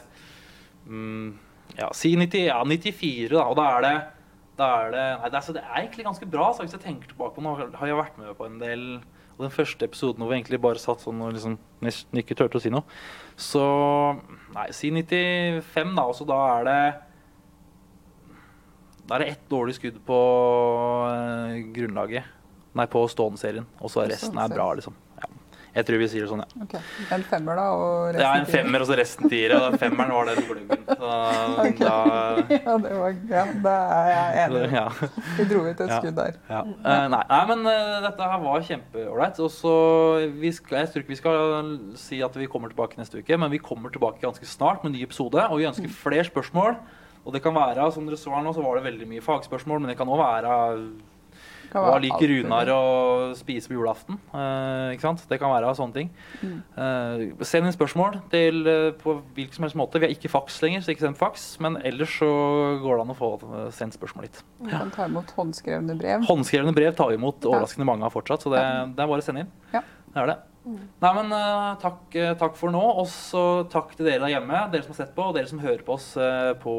[0.86, 1.30] mm,
[1.78, 3.45] Ja, si 90, ja, 94, da.
[3.47, 3.95] Og da er det
[4.58, 6.47] da er det, nei, det, er, så det er egentlig ganske bra.
[6.53, 8.86] Så hvis jeg tenker tilbake på Nå har jeg vært med på en del
[9.38, 12.58] Og den første episoden hvor vi egentlig bare satt sånn og liksom nesten ikke turte
[12.58, 12.84] å si noe.
[13.38, 13.62] Så
[14.55, 16.08] Nei, si 95, da.
[16.10, 16.80] Og så da er det
[19.08, 20.20] Da er det ett dårlig skudd på
[21.08, 22.28] eh, grunnlaget.
[22.78, 23.68] Nei, på stående-serien.
[23.80, 24.95] Og så resten er bra, liksom.
[25.18, 25.30] Ja.
[25.78, 26.66] Jeg tror vi sier det sånn, ja.
[26.66, 26.82] Okay.
[27.16, 27.66] En femmer, da?
[27.78, 29.60] Og resten Ja, en femmer og så resten tiere.
[29.64, 30.84] Og femmeren var den gluggen.
[30.97, 31.72] Okay.
[31.72, 31.80] Ok.
[31.80, 31.95] da
[32.51, 34.62] Ja, det var, ja, da er jeg enig.
[34.80, 34.86] ja,
[35.38, 36.38] Vi dro ut et skudd der.
[36.49, 36.62] ja.
[36.66, 39.41] Uh, nei, nei, men uh, dette her var kjempeålreit.
[39.45, 39.74] Og så
[40.43, 43.93] Jeg tror ikke vi skal si at vi kommer tilbake neste uke, men vi kommer
[43.93, 45.47] tilbake ganske snart med en ny episode.
[45.47, 46.80] Og vi ønsker flere spørsmål.
[47.28, 49.84] Og det kan være, som dere så her nå, så var det veldig mye fagspørsmål,
[49.84, 50.52] men det kan òg være
[51.74, 52.32] Hva liker.
[52.32, 52.84] Runar å
[53.36, 54.16] spise på julaften?
[54.32, 55.26] Eh, ikke sant?
[55.28, 56.12] Det kan være sånne ting.
[56.40, 56.62] Mm.
[56.80, 60.00] Eh, send inn spørsmål til, eh, på hvilken som helst måte.
[60.00, 61.60] Vi har ikke faks lenger, så ikke send faks.
[61.60, 62.32] Men ellers så
[62.80, 64.40] går det an å få eh, sendt spørsmål litt.
[64.64, 66.24] Vi kan ta imot håndskrevne brev.
[66.32, 68.64] Håndskrevne brev tar vi imot overraskende mange av fortsatt, så det,
[68.96, 69.52] det er bare å sende inn.
[69.76, 69.84] Ja.
[70.14, 70.40] Det er det.
[70.68, 72.84] Nei, men eh, takk, eh, takk for nå.
[73.01, 75.61] Og så takk til dere der hjemme, dere som har sett på, og dere som
[75.63, 76.76] hører på oss eh, på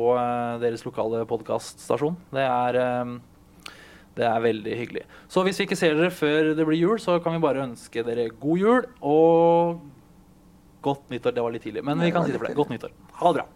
[0.63, 2.19] deres lokale podkaststasjon.
[2.37, 2.47] Det
[4.19, 5.05] det er veldig hyggelig.
[5.31, 8.03] Så hvis vi ikke ser dere før det blir jul, så kan vi bare ønske
[8.03, 9.85] dere god jul og
[10.83, 11.37] godt nyttår.
[11.37, 12.59] Det var litt tidlig, men vi kan si det for deg.
[12.59, 12.97] Godt nyttår.
[13.21, 13.47] Ha det bra.